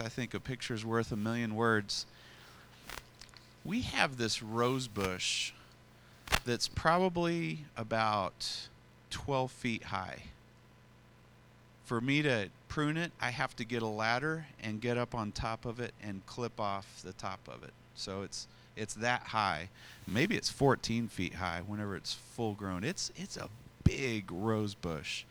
I 0.00 0.08
think 0.08 0.34
a 0.34 0.40
picture's 0.40 0.84
worth 0.84 1.12
a 1.12 1.16
million 1.16 1.54
words. 1.54 2.06
We 3.64 3.82
have 3.82 4.16
this 4.16 4.42
rose 4.42 4.88
bush 4.88 5.52
that's 6.44 6.68
probably 6.68 7.66
about 7.76 8.68
12 9.10 9.50
feet 9.50 9.84
high. 9.84 10.22
For 11.84 12.00
me 12.00 12.22
to 12.22 12.48
prune 12.68 12.96
it, 12.96 13.12
I 13.20 13.30
have 13.30 13.54
to 13.56 13.64
get 13.64 13.82
a 13.82 13.86
ladder 13.86 14.46
and 14.62 14.80
get 14.80 14.96
up 14.96 15.14
on 15.14 15.30
top 15.30 15.66
of 15.66 15.78
it 15.78 15.92
and 16.02 16.24
clip 16.26 16.58
off 16.58 17.02
the 17.04 17.12
top 17.12 17.40
of 17.46 17.62
it. 17.62 17.72
So 17.94 18.22
it's 18.22 18.46
it's 18.74 18.94
that 18.94 19.22
high. 19.24 19.68
Maybe 20.06 20.36
it's 20.36 20.48
14 20.48 21.08
feet 21.08 21.34
high 21.34 21.60
whenever 21.66 21.94
it's 21.94 22.14
full 22.14 22.54
grown. 22.54 22.84
It's 22.84 23.12
it's 23.16 23.36
a 23.36 23.48
big 23.84 24.30
rose 24.32 24.74
bush. 24.74 25.24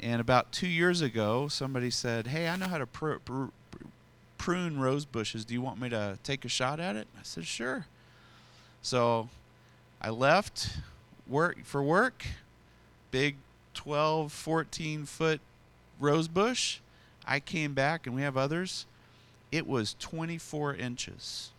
And 0.00 0.20
about 0.20 0.52
two 0.52 0.68
years 0.68 1.00
ago, 1.00 1.48
somebody 1.48 1.90
said, 1.90 2.28
"Hey, 2.28 2.48
I 2.48 2.56
know 2.56 2.68
how 2.68 2.78
to 2.78 2.86
pr- 2.86 3.14
pr- 3.24 3.46
prune 4.38 4.80
rose 4.80 5.04
bushes. 5.04 5.44
Do 5.44 5.52
you 5.52 5.60
want 5.60 5.80
me 5.80 5.88
to 5.90 6.18
take 6.22 6.44
a 6.44 6.48
shot 6.48 6.80
at 6.80 6.96
it?" 6.96 7.06
I 7.18 7.22
said, 7.22 7.46
"Sure." 7.46 7.86
So 8.80 9.28
I 10.00 10.10
left 10.10 10.78
work 11.26 11.64
for 11.64 11.82
work, 11.82 12.24
big 13.10 13.36
12, 13.74 14.32
14 14.32 15.04
foot 15.04 15.40
rose 16.00 16.28
bush. 16.28 16.78
I 17.26 17.40
came 17.40 17.74
back, 17.74 18.06
and 18.06 18.14
we 18.14 18.22
have 18.22 18.36
others. 18.36 18.86
It 19.52 19.66
was 19.66 19.94
24 19.98 20.74
inches. 20.74 21.50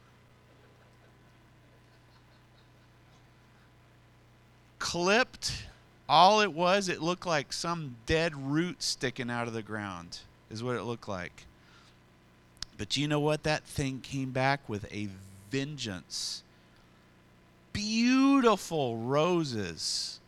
Clipped, 4.79 5.65
all 6.07 6.41
it 6.41 6.53
was, 6.53 6.89
it 6.89 7.01
looked 7.01 7.25
like 7.25 7.53
some 7.53 7.97
dead 8.05 8.35
root 8.35 8.81
sticking 8.81 9.29
out 9.29 9.47
of 9.47 9.53
the 9.53 9.61
ground, 9.61 10.19
is 10.49 10.63
what 10.63 10.75
it 10.75 10.83
looked 10.83 11.07
like. 11.07 11.45
But 12.79 12.95
you 12.95 13.09
know 13.09 13.19
what? 13.19 13.43
That 13.43 13.65
thing 13.65 13.99
came 13.99 14.31
back 14.31 14.67
with 14.69 14.91
a 14.91 15.09
vengeance. 15.51 16.43
Beautiful 17.73 18.95
roses. 18.97 20.21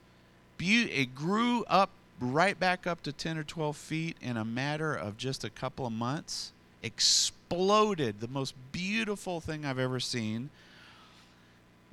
Be- 0.58 0.92
it 0.92 1.16
grew 1.16 1.64
up 1.64 1.92
right 2.20 2.60
back 2.60 2.86
up 2.86 3.02
to 3.04 3.14
10 3.14 3.38
or 3.38 3.44
12 3.44 3.78
feet 3.78 4.18
in 4.22 4.36
a 4.36 4.44
matter 4.44 4.94
of 4.94 5.18
just 5.18 5.46
a 5.46 5.50
couple 5.50 5.86
of 5.88 5.94
months. 5.94 6.52
Exploded. 6.84 8.20
The 8.20 8.28
most 8.28 8.54
beautiful 8.74 9.40
thing 9.40 9.66
I've 9.66 9.80
ever 9.80 10.02
seen. 10.02 10.50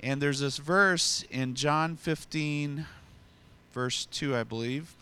And 0.01 0.21
there's 0.21 0.41
this 0.41 0.57
verse 0.57 1.23
in 1.31 1.55
John 1.55 1.95
15, 1.95 2.85
verse 3.73 4.05
2, 4.11 4.35
I 4.35 4.43
believe. 4.43 4.93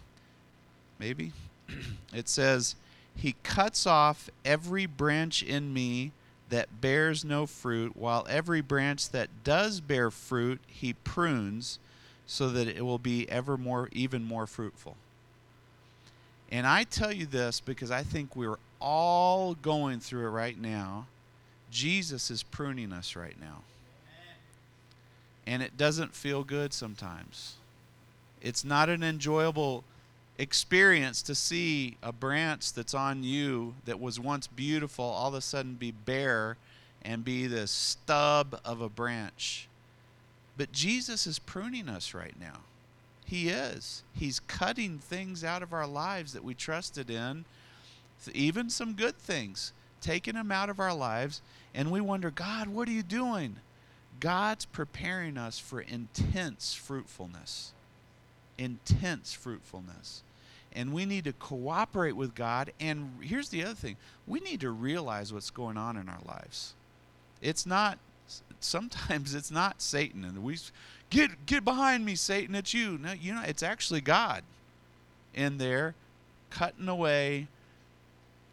Maybe. 0.99 1.31
it 2.13 2.29
says, 2.29 2.75
He 3.17 3.35
cuts 3.43 3.85
off 3.85 4.29
every 4.45 4.85
branch 4.85 5.43
in 5.43 5.73
me 5.73 6.11
that 6.49 6.79
bears 6.79 7.25
no 7.25 7.45
fruit, 7.45 7.97
while 7.97 8.25
every 8.29 8.61
branch 8.61 9.09
that 9.09 9.43
does 9.43 9.81
bear 9.81 10.09
fruit, 10.09 10.61
He 10.67 10.93
prunes 10.93 11.79
so 12.25 12.49
that 12.49 12.67
it 12.67 12.85
will 12.85 12.99
be 12.99 13.29
ever 13.29 13.57
more, 13.57 13.89
even 13.91 14.23
more 14.23 14.47
fruitful. 14.47 14.95
And 16.51 16.65
I 16.65 16.83
tell 16.83 17.11
you 17.11 17.25
this 17.25 17.59
because 17.59 17.91
I 17.91 18.03
think 18.03 18.35
we're 18.35 18.59
all 18.79 19.55
going 19.55 19.99
through 19.99 20.27
it 20.27 20.31
right 20.31 20.59
now. 20.59 21.07
Jesus 21.71 22.31
is 22.31 22.43
pruning 22.43 22.93
us 22.93 23.15
right 23.15 23.39
now. 23.39 23.63
And 25.45 25.63
it 25.63 25.77
doesn't 25.77 26.13
feel 26.13 26.43
good 26.43 26.73
sometimes. 26.73 27.55
It's 28.41 28.63
not 28.63 28.89
an 28.89 29.03
enjoyable 29.03 29.83
experience 30.37 31.21
to 31.23 31.35
see 31.35 31.97
a 32.03 32.11
branch 32.11 32.73
that's 32.73 32.93
on 32.93 33.23
you 33.23 33.75
that 33.85 33.99
was 33.99 34.19
once 34.19 34.47
beautiful 34.47 35.05
all 35.05 35.29
of 35.29 35.33
a 35.33 35.41
sudden 35.41 35.73
be 35.73 35.91
bare 35.91 36.57
and 37.01 37.23
be 37.25 37.47
the 37.47 37.67
stub 37.67 38.59
of 38.63 38.81
a 38.81 38.89
branch. 38.89 39.67
But 40.57 40.71
Jesus 40.71 41.27
is 41.27 41.39
pruning 41.39 41.89
us 41.89 42.13
right 42.13 42.35
now. 42.39 42.61
He 43.25 43.49
is. 43.49 44.03
He's 44.13 44.39
cutting 44.39 44.99
things 44.99 45.43
out 45.43 45.61
of 45.61 45.73
our 45.73 45.87
lives 45.87 46.33
that 46.33 46.43
we 46.43 46.53
trusted 46.53 47.09
in, 47.09 47.45
even 48.33 48.69
some 48.69 48.93
good 48.93 49.17
things, 49.17 49.73
taking 50.01 50.35
them 50.35 50.51
out 50.51 50.69
of 50.69 50.79
our 50.79 50.93
lives, 50.93 51.41
and 51.73 51.91
we 51.91 52.01
wonder, 52.01 52.31
God, 52.31 52.69
what 52.69 52.87
are 52.87 52.93
you 52.93 53.03
doing? 53.03 53.57
God's 54.19 54.65
preparing 54.65 55.37
us 55.37 55.59
for 55.59 55.81
intense 55.81 56.73
fruitfulness. 56.73 57.73
Intense 58.57 59.33
fruitfulness. 59.33 60.23
And 60.77 60.93
we 60.93 61.05
need 61.05 61.23
to 61.23 61.33
cooperate 61.33 62.15
with 62.15 62.35
God. 62.35 62.71
And 62.79 63.17
here's 63.19 63.49
the 63.49 63.63
other 63.63 63.73
thing 63.73 63.97
we 64.27 64.39
need 64.39 64.61
to 64.61 64.69
realize 64.69 65.33
what's 65.33 65.49
going 65.49 65.75
on 65.75 65.97
in 65.97 66.07
our 66.07 66.21
lives. 66.23 66.75
It's 67.41 67.65
not, 67.65 67.97
sometimes 68.59 69.33
it's 69.33 69.49
not 69.49 69.81
Satan. 69.81 70.23
And 70.23 70.43
we, 70.43 70.55
get, 71.09 71.47
get 71.47 71.65
behind 71.65 72.05
me, 72.05 72.13
Satan, 72.13 72.53
it's 72.53 72.75
you. 72.75 72.99
No, 72.99 73.13
you 73.13 73.33
know, 73.33 73.41
it's 73.41 73.63
actually 73.63 74.01
God 74.01 74.43
in 75.33 75.57
there 75.57 75.95
cutting 76.51 76.87
away, 76.87 77.47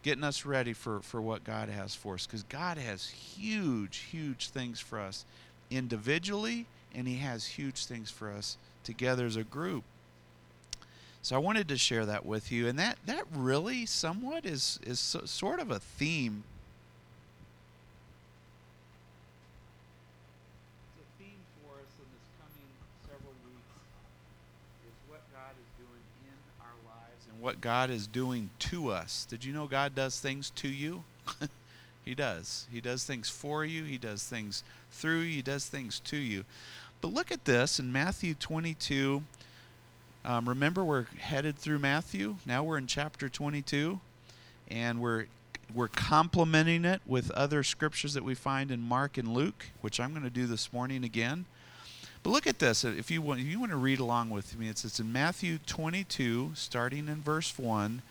getting 0.03 0.25
us 0.25 0.47
ready 0.47 0.73
for, 0.73 1.01
for 1.01 1.21
what 1.21 1.45
God 1.45 1.69
has 1.69 1.95
for 1.95 2.15
us. 2.15 2.27
Because 2.27 2.45
God 2.45 2.79
has 2.79 3.07
huge, 3.07 3.99
huge 4.11 4.49
things 4.49 4.81
for 4.81 4.99
us 4.99 5.27
individually, 5.71 6.65
and 6.95 7.07
He 7.07 7.17
has 7.17 7.45
huge 7.45 7.85
things 7.85 8.11
for 8.11 8.31
us 8.31 8.57
together 8.83 9.27
as 9.27 9.37
a 9.37 9.45
group. 9.45 9.85
So 11.25 11.35
I 11.35 11.39
wanted 11.39 11.69
to 11.69 11.79
share 11.79 12.05
that 12.05 12.27
with 12.27 12.53
you, 12.53 12.69
and 12.69 12.79
that 12.79 12.99
that 13.07 13.25
really 13.35 13.87
somewhat 13.87 14.45
is 14.45 14.79
is 14.87 15.01
so, 15.01 15.25
sort 15.25 15.59
of 15.59 15.71
a 15.71 15.79
theme. 15.79 16.45
A 20.99 21.23
theme 21.23 21.41
for 21.63 21.77
us 21.77 21.89
in 21.97 22.05
this 22.13 22.29
coming 22.39 22.69
several 23.09 23.33
weeks 23.47 23.73
is 24.87 24.93
what 25.09 25.23
God 25.33 25.55
is 25.59 25.71
doing 25.79 26.05
in 26.27 26.37
our 26.61 26.77
lives 26.85 27.25
and 27.33 27.41
what 27.41 27.63
God 27.63 27.89
is 27.89 28.07
doing 28.07 28.51
to 28.59 28.91
us. 28.91 29.25
Did 29.25 29.47
you 29.47 29.55
know 29.55 29.67
God 29.67 29.95
does 29.95 30.21
things 30.21 30.51
to 30.57 30.69
you? 30.69 31.05
he 32.05 32.15
does. 32.15 32.67
He 32.71 32.83
does 32.83 33.05
things 33.05 33.31
for 33.31 33.65
you. 33.65 33.85
He 33.85 33.97
does 33.97 34.25
things 34.25 34.63
through 34.91 35.21
you. 35.21 35.37
He 35.37 35.43
does 35.43 35.65
things 35.65 36.01
to 36.01 36.19
you. 36.19 36.45
But 37.01 37.15
look 37.15 37.33
at 37.33 37.47
this 37.47 37.79
in 37.79 37.91
Matthew 37.91 38.35
22 38.35 39.23
um, 40.25 40.49
remember, 40.49 40.85
we're 40.85 41.05
headed 41.19 41.57
through 41.59 41.79
Matthew. 41.79 42.37
Now 42.47 42.65
we're 42.65 42.79
in 42.79 42.87
chapter 42.87 43.29
22, 43.29 44.01
and 44.71 45.01
we're 45.01 45.27
we're 45.75 45.89
complementing 45.89 46.85
it 46.85 47.01
with 47.07 47.31
other 47.33 47.63
scriptures 47.63 48.15
that 48.15 48.23
we 48.23 48.35
find 48.35 48.71
in 48.71 48.81
Mark 48.81 49.19
and 49.19 49.35
Luke, 49.35 49.67
which 49.81 49.99
I'm 49.99 50.11
going 50.11 50.23
to 50.23 50.31
do 50.31 50.47
this 50.47 50.73
morning 50.73 51.05
again. 51.05 51.47
But 52.23 52.31
look 52.31 52.47
at 52.47 52.59
this. 52.59 52.85
If 52.85 53.11
you 53.11 53.21
want, 53.21 53.41
if 53.41 53.47
you 53.47 53.59
want 53.59 53.73
to 53.73 53.77
read 53.77 53.99
along 53.99 54.31
with 54.31 54.59
me, 54.59 54.69
it's, 54.69 54.85
it's 54.85 55.01
in 55.01 55.13
Matthew 55.13 55.59
22, 55.67 56.53
starting 56.55 57.09
in 57.09 57.17
verse 57.17 57.59
1. 57.59 58.03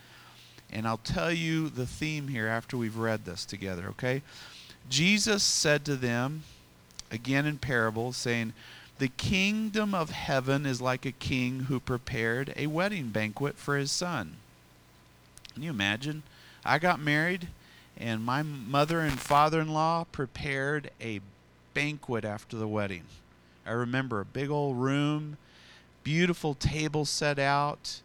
And 0.72 0.88
I'll 0.88 0.98
tell 0.98 1.32
you 1.32 1.70
the 1.70 1.86
theme 1.86 2.28
here 2.28 2.48
after 2.48 2.78
we've 2.78 2.98
read 2.98 3.26
this 3.26 3.46
together, 3.46 3.88
okay? 3.90 4.22
Jesus 4.90 5.44
said 5.44 5.86
to 5.86 5.96
them, 5.96 6.44
again 7.12 7.46
in 7.46 7.60
parables, 7.60 8.18
saying, 8.18 8.54
the 9.00 9.08
kingdom 9.08 9.94
of 9.96 10.12
heaven 10.12 10.66
is 10.66 10.82
like 10.82 11.06
a 11.06 11.12
king 11.12 11.62
who 11.62 11.80
prepared 11.80 12.54
a 12.56 12.68
wedding 12.68 13.10
banquet 13.10 13.58
for 13.58 13.78
his 13.78 13.92
son. 13.92 14.36
Can 15.54 15.64
you 15.64 15.72
imagine? 15.72 16.24
I 16.66 16.80
got 16.80 17.00
married, 17.00 17.48
and 17.98 18.24
my 18.24 18.42
mother 18.42 19.00
and 19.00 19.20
father 19.20 19.60
in 19.60 19.74
law 19.74 20.06
prepared 20.12 20.92
a 21.02 21.22
banquet 21.74 22.24
after 22.24 22.56
the 22.56 22.68
wedding. 22.68 23.04
I 23.66 23.72
remember 23.72 24.20
a 24.20 24.26
big 24.26 24.50
old 24.50 24.78
room, 24.78 25.38
beautiful 26.04 26.54
table 26.54 27.06
set 27.06 27.40
out, 27.40 28.02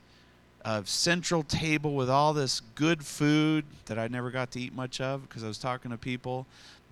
a 0.65 0.82
central 0.84 1.43
table 1.43 1.94
with 1.94 2.10
all 2.10 2.32
this 2.32 2.60
good 2.75 3.05
food 3.05 3.65
that 3.87 3.99
I 3.99 4.09
never 4.09 4.31
got 4.31 4.50
to 4.53 4.60
eat 4.60 4.75
much 4.75 5.00
of 5.00 5.28
because 5.28 5.44
I 5.44 5.49
was 5.49 5.59
talking 5.59 5.91
to 5.91 5.97
people 5.97 6.46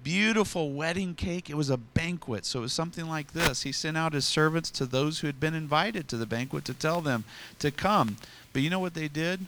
beautiful 0.07 0.71
wedding 0.71 1.17
cake. 1.17 1.51
It 1.51 1.57
was 1.57 1.69
a 1.69 1.77
banquet. 1.77 2.47
So 2.47 2.61
it 2.61 2.63
was 2.63 2.73
something 2.73 3.09
like 3.09 3.33
this. 3.33 3.63
He 3.63 3.73
sent 3.73 3.97
out 3.97 4.13
his 4.13 4.25
servants 4.25 4.71
to 4.71 4.87
those 4.87 5.19
who 5.19 5.27
had 5.27 5.41
been 5.41 5.53
invited 5.53 6.07
to 6.07 6.17
the 6.17 6.27
banquet 6.27 6.65
to 6.67 6.75
tell 6.75 7.01
them 7.01 7.25
to 7.59 7.73
come. 7.73 8.17
But 8.53 8.63
you 8.63 8.71
know 8.71 8.79
what 8.79 8.95
they 8.95 9.09
did? 9.09 9.47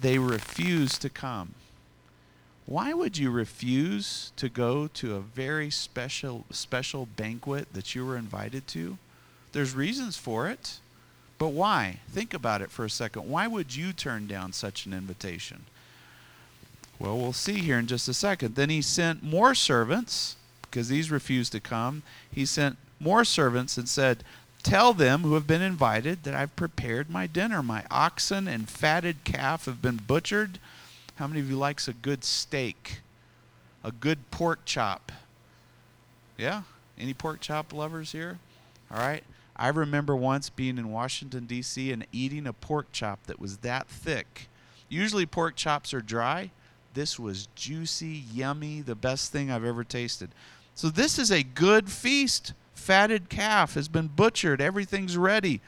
They 0.00 0.18
refused 0.18 1.02
to 1.02 1.10
come. 1.10 1.54
Why 2.64 2.94
would 2.94 3.18
you 3.18 3.30
refuse 3.30 4.32
to 4.36 4.48
go 4.48 4.86
to 4.86 5.16
a 5.16 5.20
very 5.20 5.68
special 5.68 6.46
special 6.50 7.04
banquet 7.04 7.70
that 7.74 7.94
you 7.94 8.06
were 8.06 8.16
invited 8.16 8.66
to? 8.68 8.96
There's 9.52 9.74
reasons 9.74 10.16
for 10.16 10.48
it. 10.48 10.78
But 11.36 11.48
why? 11.48 12.00
Think 12.08 12.32
about 12.32 12.62
it 12.62 12.70
for 12.70 12.86
a 12.86 12.90
second. 12.90 13.28
Why 13.28 13.46
would 13.46 13.76
you 13.76 13.92
turn 13.92 14.26
down 14.26 14.54
such 14.54 14.86
an 14.86 14.94
invitation? 14.94 15.66
Well, 17.00 17.18
we'll 17.18 17.32
see 17.32 17.58
here 17.58 17.78
in 17.78 17.88
just 17.88 18.06
a 18.08 18.14
second. 18.14 18.54
Then 18.54 18.70
he 18.70 18.82
sent 18.82 19.24
more 19.24 19.54
servants, 19.54 20.36
because 20.62 20.88
these 20.88 21.10
refused 21.10 21.50
to 21.52 21.60
come. 21.60 22.04
He 22.30 22.46
sent 22.46 22.76
more 23.00 23.24
servants 23.24 23.76
and 23.76 23.88
said, 23.88 24.22
Tell 24.62 24.92
them 24.92 25.22
who 25.22 25.34
have 25.34 25.46
been 25.46 25.62
invited 25.62 26.22
that 26.22 26.34
I've 26.34 26.54
prepared 26.54 27.10
my 27.10 27.26
dinner. 27.26 27.62
My 27.62 27.84
oxen 27.90 28.46
and 28.46 28.68
fatted 28.68 29.24
calf 29.24 29.64
have 29.64 29.82
been 29.82 29.96
butchered. 29.96 30.60
How 31.16 31.26
many 31.26 31.40
of 31.40 31.50
you 31.50 31.56
likes 31.56 31.88
a 31.88 31.94
good 31.94 32.22
steak? 32.22 33.00
a 33.82 33.92
good 33.92 34.30
pork 34.30 34.60
chop. 34.64 35.12
Yeah? 36.36 36.62
Any 36.98 37.14
pork 37.14 37.40
chop 37.40 37.72
lovers 37.72 38.12
here? 38.12 38.38
All 38.90 38.98
right. 38.98 39.24
I 39.56 39.68
remember 39.68 40.16
once 40.16 40.48
being 40.48 40.78
in 40.78 40.90
Washington, 40.90 41.44
D.C., 41.46 41.92
and 41.92 42.06
eating 42.12 42.46
a 42.46 42.52
pork 42.52 42.92
chop 42.92 43.26
that 43.26 43.38
was 43.38 43.58
that 43.58 43.88
thick. 43.88 44.48
Usually, 44.88 45.26
pork 45.26 45.54
chops 45.54 45.92
are 45.92 46.00
dry. 46.00 46.50
This 46.94 47.18
was 47.18 47.48
juicy, 47.54 48.24
yummy, 48.32 48.80
the 48.80 48.94
best 48.94 49.32
thing 49.32 49.50
I've 49.50 49.64
ever 49.64 49.84
tasted. 49.84 50.30
So, 50.74 50.88
this 50.88 51.18
is 51.18 51.30
a 51.30 51.42
good 51.42 51.90
feast. 51.90 52.52
Fatted 52.74 53.28
calf 53.28 53.74
has 53.74 53.88
been 53.88 54.08
butchered, 54.08 54.60
everything's 54.60 55.16
ready. 55.16 55.60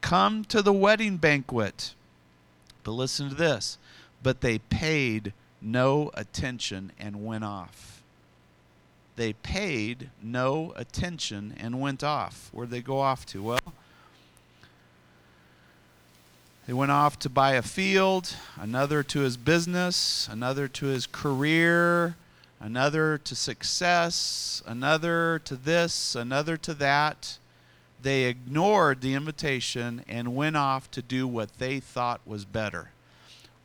Come 0.00 0.44
to 0.46 0.62
the 0.62 0.72
wedding 0.72 1.18
banquet. 1.18 1.94
But 2.82 2.92
listen 2.92 3.28
to 3.28 3.34
this. 3.34 3.78
But 4.22 4.40
they 4.40 4.58
paid 4.58 5.32
no 5.60 6.10
attention 6.14 6.92
and 6.98 7.24
went 7.24 7.44
off 7.44 7.94
they 9.16 9.32
paid 9.32 10.10
no 10.22 10.72
attention 10.76 11.54
and 11.58 11.80
went 11.80 12.02
off. 12.02 12.48
Where'd 12.52 12.70
they 12.70 12.82
go 12.82 13.00
off 13.00 13.24
to? 13.26 13.42
Well, 13.42 13.60
they 16.66 16.72
went 16.72 16.90
off 16.90 17.18
to 17.20 17.28
buy 17.28 17.52
a 17.52 17.62
field, 17.62 18.34
another 18.58 19.02
to 19.02 19.20
his 19.20 19.36
business, 19.36 20.28
another 20.30 20.68
to 20.68 20.86
his 20.86 21.06
career, 21.06 22.16
another 22.60 23.18
to 23.18 23.34
success, 23.34 24.62
another 24.66 25.40
to 25.44 25.56
this, 25.56 26.14
another 26.14 26.56
to 26.58 26.74
that. 26.74 27.38
They 28.02 28.24
ignored 28.24 29.00
the 29.00 29.14
invitation 29.14 30.04
and 30.08 30.36
went 30.36 30.56
off 30.56 30.90
to 30.92 31.02
do 31.02 31.26
what 31.26 31.58
they 31.58 31.80
thought 31.80 32.20
was 32.26 32.44
better. 32.44 32.90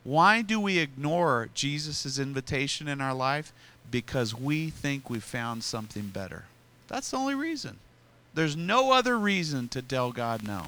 Why 0.02 0.40
do 0.42 0.58
we 0.58 0.78
ignore 0.78 1.50
Jesus' 1.52 2.18
invitation 2.18 2.88
in 2.88 3.00
our 3.00 3.14
life? 3.14 3.52
because 3.90 4.34
we 4.34 4.70
think 4.70 5.10
we 5.10 5.18
found 5.18 5.64
something 5.64 6.08
better. 6.08 6.44
That's 6.88 7.10
the 7.10 7.16
only 7.16 7.34
reason. 7.34 7.78
There's 8.34 8.56
no 8.56 8.92
other 8.92 9.18
reason 9.18 9.68
to 9.68 9.82
tell 9.82 10.12
God 10.12 10.46
no. 10.46 10.66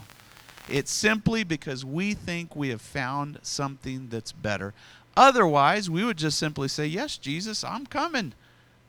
It's 0.68 0.92
simply 0.92 1.44
because 1.44 1.84
we 1.84 2.14
think 2.14 2.54
we 2.54 2.68
have 2.68 2.80
found 2.80 3.38
something 3.42 4.08
that's 4.10 4.32
better. 4.32 4.74
Otherwise, 5.16 5.90
we 5.90 6.04
would 6.04 6.16
just 6.16 6.38
simply 6.38 6.68
say, 6.68 6.86
Yes, 6.86 7.16
Jesus, 7.16 7.64
I'm 7.64 7.86
coming. 7.86 8.32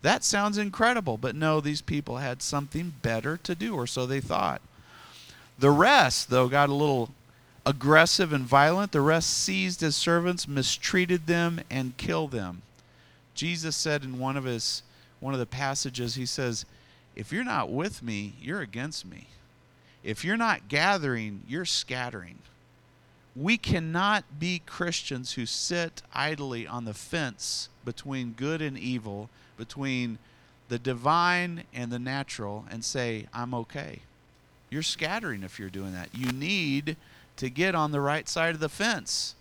That 0.02 0.24
sounds 0.24 0.58
incredible. 0.58 1.18
But 1.18 1.36
no, 1.36 1.60
these 1.60 1.82
people 1.82 2.18
had 2.18 2.42
something 2.42 2.94
better 3.02 3.38
to 3.38 3.56
do, 3.56 3.76
or 3.76 3.88
so 3.88 4.06
they 4.06 4.22
thought. 4.22 4.62
The 5.58 5.72
rest, 5.72 6.30
though, 6.30 6.48
got 6.48 6.70
a 6.70 6.74
little 6.74 7.10
aggressive 7.66 8.34
and 8.34 8.46
violent. 8.46 8.92
The 8.92 9.02
rest 9.02 9.30
seized 9.30 9.82
his 9.82 9.96
servants, 9.96 10.48
mistreated 10.48 11.28
them, 11.28 11.62
and 11.70 11.98
killed 11.98 12.32
them. 12.32 12.62
Jesus 13.34 13.76
said 13.76 14.04
in 14.04 14.20
one 14.20 14.38
of 14.38 14.44
his 14.44 14.84
one 15.20 15.34
of 15.34 15.40
the 15.40 15.46
passages, 15.46 16.16
he 16.16 16.26
says, 16.26 16.66
If 17.16 17.32
you're 17.32 17.46
not 17.46 17.72
with 17.72 18.04
me, 18.04 18.34
you're 18.42 18.60
against 18.60 19.06
me. 19.06 19.28
If 20.04 20.26
you're 20.26 20.38
not 20.38 20.68
gathering, 20.68 21.44
you're 21.48 21.66
scattering. 21.66 22.40
We 23.36 23.58
cannot 23.58 24.40
be 24.40 24.62
Christians 24.66 25.34
who 25.34 25.46
sit 25.46 26.02
idly 26.14 26.68
on 26.68 26.86
the 26.86 26.94
fence 26.94 27.70
between 27.84 28.34
good 28.34 28.62
and 28.62 28.78
evil, 28.78 29.30
between 29.58 30.20
the 30.70 30.78
divine 30.78 31.64
and 31.74 31.92
the 31.92 32.00
natural, 32.00 32.66
and 32.70 32.84
say, 32.84 33.28
I'm 33.34 33.54
okay. 33.54 34.00
You're 34.70 34.84
scattering 34.84 35.44
if 35.44 35.60
you're 35.60 35.70
doing 35.70 35.94
that. 35.94 36.10
You 36.14 36.32
need 36.32 36.98
to 37.38 37.50
get 37.50 37.76
on 37.76 37.92
the 37.92 38.02
right 38.02 38.28
side 38.28 38.54
of 38.54 38.60
the 38.60 38.70
fence. 38.70 39.36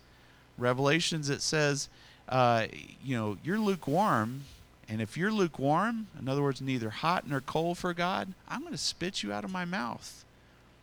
Revelations, 0.57 1.29
it 1.29 1.43
says, 1.43 1.89
uh, 2.29 2.67
you 3.05 3.17
know, 3.17 3.37
you're 3.45 3.59
lukewarm. 3.59 4.43
And 4.89 5.01
if 5.01 5.17
you're 5.17 5.33
lukewarm, 5.33 6.09
in 6.19 6.29
other 6.29 6.43
words, 6.43 6.61
neither 6.61 6.91
hot 6.91 7.29
nor 7.29 7.41
cold 7.41 7.79
for 7.79 7.95
God, 7.95 8.33
I'm 8.49 8.61
going 8.61 8.73
to 8.73 8.79
spit 8.79 9.23
you 9.23 9.33
out 9.33 9.45
of 9.45 9.51
my 9.51 9.65
mouth. 9.65 10.25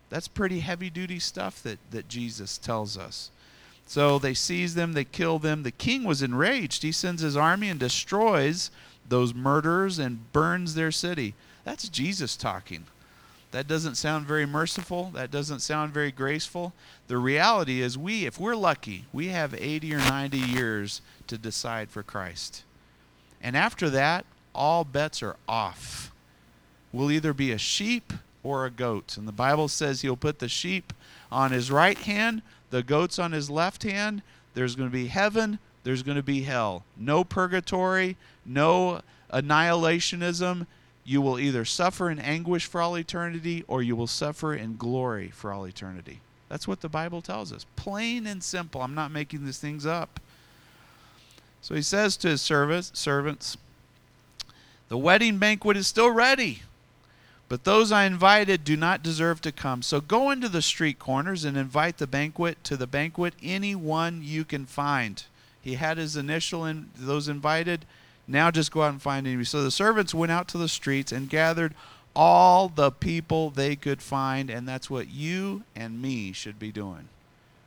That's 0.09 0.27
pretty 0.27 0.59
heavy 0.59 0.89
duty 0.89 1.19
stuff 1.19 1.61
that, 1.63 1.79
that 1.91 2.09
Jesus 2.09 2.57
tells 2.57 2.97
us. 2.97 3.29
So 3.85 4.19
they 4.19 4.33
seize 4.33 4.75
them, 4.75 4.93
they 4.93 5.03
kill 5.03 5.39
them. 5.39 5.63
The 5.63 5.71
king 5.71 6.03
was 6.03 6.21
enraged. 6.21 6.83
He 6.83 6.91
sends 6.91 7.21
his 7.21 7.35
army 7.35 7.69
and 7.69 7.79
destroys 7.79 8.69
those 9.07 9.33
murderers 9.33 9.97
and 9.97 10.31
burns 10.31 10.75
their 10.75 10.91
city. 10.91 11.33
That's 11.63 11.89
Jesus 11.89 12.35
talking. 12.35 12.85
That 13.51 13.67
doesn't 13.67 13.95
sound 13.95 14.27
very 14.27 14.45
merciful. 14.45 15.09
That 15.15 15.31
doesn't 15.31 15.61
sound 15.61 15.91
very 15.91 16.11
graceful. 16.11 16.73
The 17.07 17.17
reality 17.17 17.81
is, 17.81 17.97
we, 17.97 18.27
if 18.27 18.39
we're 18.39 18.55
lucky, 18.55 19.05
we 19.11 19.29
have 19.29 19.55
80 19.55 19.95
or 19.95 19.97
90 19.97 20.37
years 20.37 21.01
to 21.25 21.37
decide 21.37 21.89
for 21.89 22.03
Christ. 22.03 22.63
And 23.41 23.57
after 23.57 23.89
that, 23.89 24.25
all 24.53 24.83
bets 24.83 25.23
are 25.23 25.37
off. 25.47 26.11
We'll 26.91 27.11
either 27.11 27.33
be 27.33 27.51
a 27.51 27.57
sheep 27.57 28.13
or 28.43 28.65
a 28.65 28.71
goat. 28.71 29.17
And 29.17 29.27
the 29.27 29.31
Bible 29.33 29.67
says 29.67 30.01
he'll 30.01 30.15
put 30.15 30.39
the 30.39 30.49
sheep 30.49 30.93
on 31.31 31.51
his 31.51 31.71
right 31.71 31.97
hand, 31.97 32.41
the 32.69 32.83
goats 32.83 33.19
on 33.19 33.31
his 33.31 33.49
left 33.49 33.83
hand. 33.83 34.21
There's 34.53 34.75
going 34.75 34.89
to 34.89 34.93
be 34.93 35.07
heaven, 35.07 35.59
there's 35.83 36.03
going 36.03 36.17
to 36.17 36.23
be 36.23 36.41
hell. 36.41 36.83
No 36.97 37.23
purgatory, 37.23 38.17
no 38.45 39.01
annihilationism, 39.31 40.65
you 41.05 41.21
will 41.21 41.39
either 41.39 41.65
suffer 41.65 42.09
in 42.09 42.19
anguish 42.19 42.65
for 42.65 42.81
all 42.81 42.95
eternity 42.97 43.63
or 43.67 43.81
you 43.81 43.95
will 43.95 44.07
suffer 44.07 44.53
in 44.53 44.77
glory 44.77 45.29
for 45.29 45.51
all 45.51 45.65
eternity. 45.65 46.19
That's 46.49 46.67
what 46.67 46.81
the 46.81 46.89
Bible 46.89 47.21
tells 47.21 47.53
us. 47.53 47.65
Plain 47.75 48.27
and 48.27 48.43
simple. 48.43 48.81
I'm 48.81 48.95
not 48.95 49.11
making 49.11 49.45
these 49.45 49.59
things 49.59 49.85
up. 49.85 50.19
So 51.61 51.75
he 51.75 51.81
says 51.81 52.17
to 52.17 52.29
his 52.29 52.41
servants, 52.41 52.91
servants, 52.93 53.57
the 54.87 54.97
wedding 54.97 55.37
banquet 55.37 55.77
is 55.77 55.87
still 55.87 56.11
ready, 56.11 56.63
but 57.49 57.65
those 57.65 57.91
I 57.91 58.05
invited 58.05 58.63
do 58.63 58.77
not 58.77 59.03
deserve 59.03 59.41
to 59.41 59.51
come. 59.51 59.81
So 59.81 59.99
go 59.99 60.31
into 60.31 60.47
the 60.47 60.61
street 60.61 60.99
corners 60.99 61.43
and 61.43 61.57
invite 61.57 61.97
the 61.97 62.07
banquet 62.07 62.63
to 62.65 62.77
the 62.77 62.87
banquet 62.87 63.33
anyone 63.43 64.21
you 64.23 64.45
can 64.45 64.65
find. 64.65 65.23
He 65.61 65.73
had 65.73 65.97
his 65.97 66.15
initial 66.15 66.63
in 66.63 66.91
those 66.95 67.27
invited 67.27 67.85
now 68.29 68.51
just 68.51 68.71
go 68.71 68.83
out 68.83 68.91
and 68.91 69.01
find 69.01 69.25
anybody. 69.25 69.45
So 69.45 69.63
the 69.63 69.71
servants 69.71 70.13
went 70.13 70.31
out 70.31 70.47
to 70.49 70.59
the 70.59 70.67
streets 70.67 71.11
and 71.11 71.27
gathered 71.29 71.73
all 72.15 72.69
the 72.69 72.91
people 72.91 73.49
they 73.49 73.75
could 73.75 74.01
find, 74.01 74.51
and 74.51 74.67
that's 74.67 74.89
what 74.89 75.09
you 75.09 75.63
and 75.75 76.01
me 76.01 76.31
should 76.31 76.59
be 76.59 76.71
doing. 76.71 77.09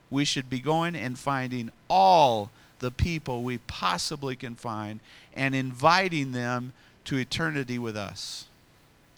We 0.08 0.24
should 0.24 0.48
be 0.48 0.60
going 0.60 0.94
and 0.94 1.18
finding 1.18 1.72
all 1.90 2.50
the 2.78 2.92
people 2.92 3.42
we 3.42 3.58
possibly 3.58 4.36
can 4.36 4.54
find 4.54 5.00
and 5.34 5.54
inviting 5.54 6.30
them 6.32 6.72
to 7.06 7.16
eternity 7.16 7.78
with 7.78 7.96
us. 7.96 8.46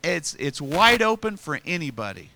It's 0.04 0.34
it's 0.38 0.60
wide 0.60 1.00
open 1.00 1.38
for 1.38 1.60
anybody. 1.64 2.28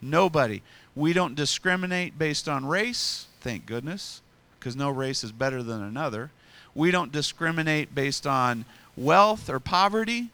Nobody. 0.00 0.62
We 0.94 1.12
don't 1.12 1.34
discriminate 1.34 2.18
based 2.18 2.48
on 2.48 2.64
race, 2.64 3.26
thank 3.40 3.66
goodness, 3.66 4.22
because 4.58 4.76
no 4.76 4.88
race 4.90 5.24
is 5.24 5.32
better 5.32 5.62
than 5.62 5.82
another. 5.82 6.30
We 6.74 6.90
don't 6.92 7.10
discriminate 7.10 7.94
based 7.94 8.26
on 8.26 8.64
wealth 8.96 9.50
or 9.50 9.58
poverty, 9.58 10.30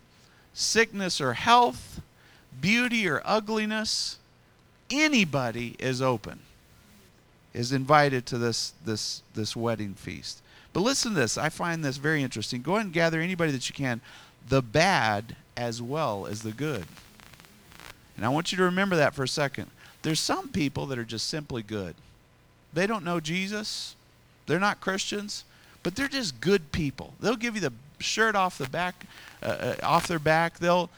sickness 0.53 1.21
or 1.21 1.33
health, 1.35 2.03
beauty 2.61 3.09
or 3.09 3.23
ugliness. 3.25 4.19
Anybody 4.91 5.77
is 5.79 6.03
open, 6.03 6.41
is 7.55 7.73
invited 7.73 8.27
to 8.27 8.39
this, 8.39 8.75
this, 8.85 9.23
this 9.35 9.57
wedding 9.57 9.95
feast. 9.95 10.43
But 10.75 10.81
listen 10.81 11.15
to 11.15 11.21
this. 11.21 11.39
I 11.39 11.49
find 11.49 11.85
this 11.85 11.97
very 11.97 12.23
interesting. 12.23 12.61
Go 12.61 12.75
ahead 12.75 12.87
and 12.87 12.95
gather 12.95 13.21
anybody 13.21 13.53
that 13.53 13.69
you 13.69 13.75
can, 13.75 14.03
the 14.47 14.61
bad 14.61 15.37
as 15.57 15.81
well 15.81 16.27
as 16.27 16.43
the 16.43 16.53
good. 16.53 16.85
And 18.17 18.25
I 18.25 18.29
want 18.29 18.53
you 18.53 18.59
to 18.59 18.65
remember 18.65 18.97
that 18.97 19.15
for 19.15 19.25
a 19.25 19.29
second. 19.29 19.71
There's 20.03 20.21
some 20.21 20.49
people 20.49 20.87
that 20.87 20.99
are 20.99 21.05
just 21.05 21.29
simply 21.29 21.63
good. 21.63 21.95
They 22.73 22.87
don't 22.87 23.05
know 23.05 23.21
Jesus. 23.21 23.97
They're 24.47 24.61
not 24.61 24.81
Christians 24.81 25.45
but 25.85 25.95
they're 25.95 26.09
just 26.09 26.41
good 26.41 26.73
people. 26.73 27.15
They'll 27.21 27.37
give 27.37 27.55
you 27.55 27.61
the 27.61 27.73
shirt 28.01 28.35
off 28.35 28.59
the 28.59 28.69
back, 28.69 29.07
uh, 29.41 29.47
uh, 29.47 29.77
off 29.85 30.09
their 30.09 30.19
back. 30.19 30.59
They'll 30.59 30.91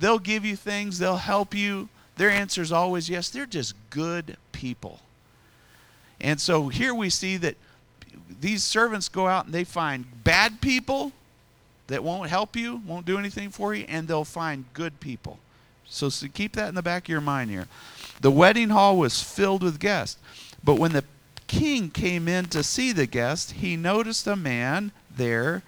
they'll 0.00 0.18
give 0.18 0.44
you 0.44 0.56
things. 0.56 0.98
They'll 0.98 1.16
help 1.16 1.54
you. 1.54 1.88
Their 2.16 2.30
answer 2.30 2.60
is 2.62 2.72
always 2.72 3.08
yes. 3.08 3.28
They're 3.30 3.46
just 3.46 3.74
good 3.90 4.36
people. 4.50 4.98
And 6.20 6.40
so 6.40 6.68
here 6.68 6.94
we 6.94 7.10
see 7.10 7.36
that 7.36 7.56
these 8.40 8.64
servants 8.64 9.08
go 9.08 9.28
out 9.28 9.44
and 9.44 9.54
they 9.54 9.64
find 9.64 10.06
bad 10.24 10.60
people 10.60 11.12
that 11.90 12.04
won't 12.04 12.30
help 12.30 12.54
you, 12.54 12.80
won't 12.86 13.04
do 13.04 13.18
anything 13.18 13.50
for 13.50 13.74
you, 13.74 13.84
and 13.88 14.06
they'll 14.06 14.24
find 14.24 14.64
good 14.74 15.00
people. 15.00 15.40
So, 15.86 16.08
so 16.08 16.28
keep 16.32 16.54
that 16.54 16.68
in 16.68 16.76
the 16.76 16.82
back 16.82 17.04
of 17.04 17.08
your 17.08 17.20
mind 17.20 17.50
here. 17.50 17.66
The 18.20 18.30
wedding 18.30 18.70
hall 18.70 18.96
was 18.96 19.20
filled 19.20 19.64
with 19.64 19.80
guests. 19.80 20.16
But 20.62 20.76
when 20.76 20.92
the 20.92 21.04
king 21.48 21.90
came 21.90 22.28
in 22.28 22.46
to 22.46 22.62
see 22.62 22.92
the 22.92 23.06
guest, 23.06 23.52
he 23.52 23.76
noticed 23.76 24.28
a 24.28 24.36
man 24.36 24.92
there, 25.14 25.64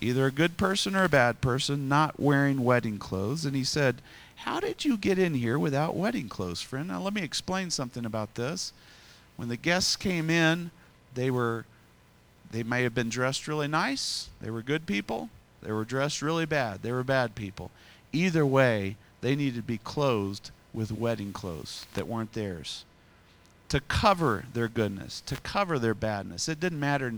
either 0.00 0.26
a 0.26 0.30
good 0.30 0.56
person 0.56 0.94
or 0.94 1.02
a 1.02 1.08
bad 1.08 1.40
person, 1.40 1.88
not 1.88 2.20
wearing 2.20 2.62
wedding 2.62 2.98
clothes. 2.98 3.44
And 3.44 3.56
he 3.56 3.64
said, 3.64 3.96
How 4.36 4.60
did 4.60 4.84
you 4.84 4.96
get 4.96 5.18
in 5.18 5.34
here 5.34 5.58
without 5.58 5.96
wedding 5.96 6.28
clothes, 6.28 6.62
friend? 6.62 6.86
Now, 6.86 7.00
let 7.00 7.12
me 7.12 7.22
explain 7.22 7.70
something 7.70 8.04
about 8.04 8.36
this. 8.36 8.72
When 9.36 9.48
the 9.48 9.56
guests 9.56 9.96
came 9.96 10.30
in, 10.30 10.70
they 11.14 11.30
were. 11.30 11.64
They 12.52 12.64
may 12.64 12.82
have 12.82 12.96
been 12.96 13.08
dressed 13.08 13.46
really 13.46 13.68
nice. 13.68 14.28
They 14.40 14.50
were 14.50 14.60
good 14.60 14.84
people. 14.84 15.30
They 15.62 15.72
were 15.72 15.84
dressed 15.84 16.22
really 16.22 16.46
bad. 16.46 16.82
They 16.82 16.92
were 16.92 17.04
bad 17.04 17.34
people. 17.34 17.70
Either 18.12 18.44
way, 18.46 18.96
they 19.20 19.36
needed 19.36 19.56
to 19.56 19.62
be 19.62 19.78
clothed 19.78 20.50
with 20.72 20.92
wedding 20.92 21.32
clothes 21.32 21.86
that 21.94 22.06
weren't 22.06 22.32
theirs 22.32 22.84
to 23.70 23.80
cover 23.80 24.44
their 24.52 24.68
goodness, 24.68 25.22
to 25.22 25.36
cover 25.36 25.78
their 25.78 25.94
badness. 25.94 26.48
It 26.48 26.60
didn't 26.60 26.80
matter. 26.80 27.14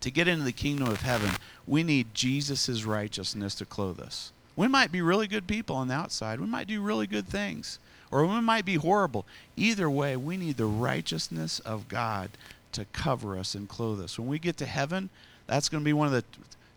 To 0.00 0.10
get 0.10 0.28
into 0.28 0.44
the 0.44 0.52
kingdom 0.52 0.88
of 0.88 1.00
heaven, 1.00 1.30
we 1.66 1.82
need 1.82 2.14
Jesus' 2.14 2.84
righteousness 2.84 3.54
to 3.56 3.64
clothe 3.64 4.00
us. 4.00 4.32
We 4.56 4.68
might 4.68 4.92
be 4.92 5.00
really 5.00 5.26
good 5.26 5.46
people 5.46 5.76
on 5.76 5.88
the 5.88 5.94
outside. 5.94 6.40
We 6.40 6.46
might 6.46 6.66
do 6.66 6.82
really 6.82 7.06
good 7.06 7.28
things. 7.28 7.78
Or 8.10 8.26
we 8.26 8.40
might 8.40 8.64
be 8.64 8.74
horrible. 8.74 9.24
Either 9.56 9.88
way, 9.88 10.16
we 10.16 10.36
need 10.36 10.56
the 10.56 10.66
righteousness 10.66 11.60
of 11.60 11.88
God 11.88 12.30
to 12.72 12.84
cover 12.86 13.38
us 13.38 13.54
and 13.54 13.68
clothe 13.68 14.02
us. 14.02 14.18
When 14.18 14.28
we 14.28 14.38
get 14.38 14.56
to 14.58 14.66
heaven, 14.66 15.10
that's 15.46 15.68
going 15.68 15.82
to 15.82 15.84
be 15.84 15.92
one 15.92 16.08
of 16.08 16.12
the 16.12 16.24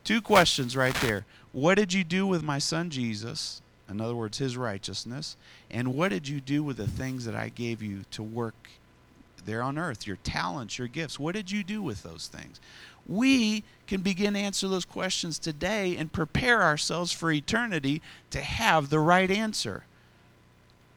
two 0.09 0.21
questions 0.23 0.75
right 0.75 0.95
there. 1.01 1.23
What 1.51 1.75
did 1.75 1.93
you 1.93 2.03
do 2.03 2.25
with 2.25 2.41
my 2.41 2.57
son 2.57 2.89
Jesus? 2.89 3.61
In 3.87 4.01
other 4.01 4.15
words, 4.15 4.39
his 4.39 4.57
righteousness. 4.57 5.37
And 5.69 5.93
what 5.93 6.09
did 6.09 6.27
you 6.27 6.41
do 6.41 6.63
with 6.63 6.77
the 6.77 6.87
things 6.87 7.25
that 7.25 7.35
I 7.35 7.49
gave 7.49 7.83
you 7.83 8.05
to 8.09 8.23
work 8.23 8.55
there 9.45 9.61
on 9.61 9.77
earth? 9.77 10.07
Your 10.07 10.15
talents, 10.23 10.79
your 10.79 10.87
gifts. 10.87 11.19
What 11.19 11.35
did 11.35 11.51
you 11.51 11.63
do 11.63 11.83
with 11.83 12.01
those 12.01 12.25
things? 12.25 12.59
We 13.05 13.63
can 13.85 14.01
begin 14.01 14.33
to 14.33 14.39
answer 14.39 14.67
those 14.67 14.83
questions 14.83 15.37
today 15.37 15.95
and 15.95 16.11
prepare 16.11 16.63
ourselves 16.63 17.11
for 17.11 17.31
eternity 17.31 18.01
to 18.31 18.41
have 18.41 18.89
the 18.89 18.99
right 18.99 19.29
answer. 19.29 19.83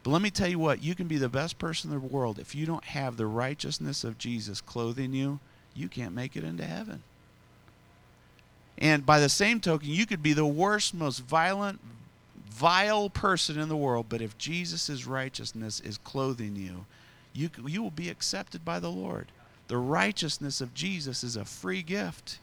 But 0.04 0.12
let 0.12 0.22
me 0.22 0.30
tell 0.30 0.48
you 0.48 0.58
what, 0.58 0.82
you 0.82 0.94
can 0.94 1.06
be 1.06 1.18
the 1.18 1.28
best 1.28 1.58
person 1.58 1.92
in 1.92 2.00
the 2.00 2.06
world. 2.06 2.38
If 2.38 2.54
you 2.54 2.64
don't 2.64 2.84
have 2.84 3.18
the 3.18 3.26
righteousness 3.26 4.04
of 4.04 4.16
Jesus 4.16 4.62
clothing 4.62 5.12
you, 5.12 5.38
you 5.74 5.90
can't 5.90 6.14
make 6.14 6.34
it 6.34 6.44
into 6.44 6.64
heaven. 6.64 7.02
And 8.82 9.06
by 9.06 9.20
the 9.20 9.28
same 9.28 9.60
token, 9.60 9.88
you 9.88 10.06
could 10.06 10.24
be 10.24 10.32
the 10.32 10.44
worst, 10.44 10.92
most 10.92 11.20
violent, 11.20 11.78
vile 12.50 13.08
person 13.08 13.58
in 13.58 13.68
the 13.68 13.76
world, 13.76 14.06
but 14.08 14.20
if 14.20 14.36
Jesus' 14.36 15.06
righteousness 15.06 15.78
is 15.78 15.98
clothing 15.98 16.56
you, 16.56 16.84
you, 17.32 17.48
you 17.64 17.80
will 17.80 17.92
be 17.92 18.10
accepted 18.10 18.64
by 18.64 18.80
the 18.80 18.90
Lord. 18.90 19.28
The 19.68 19.76
righteousness 19.76 20.60
of 20.60 20.74
Jesus 20.74 21.22
is 21.22 21.36
a 21.36 21.44
free 21.44 21.82
gift. 21.82 22.40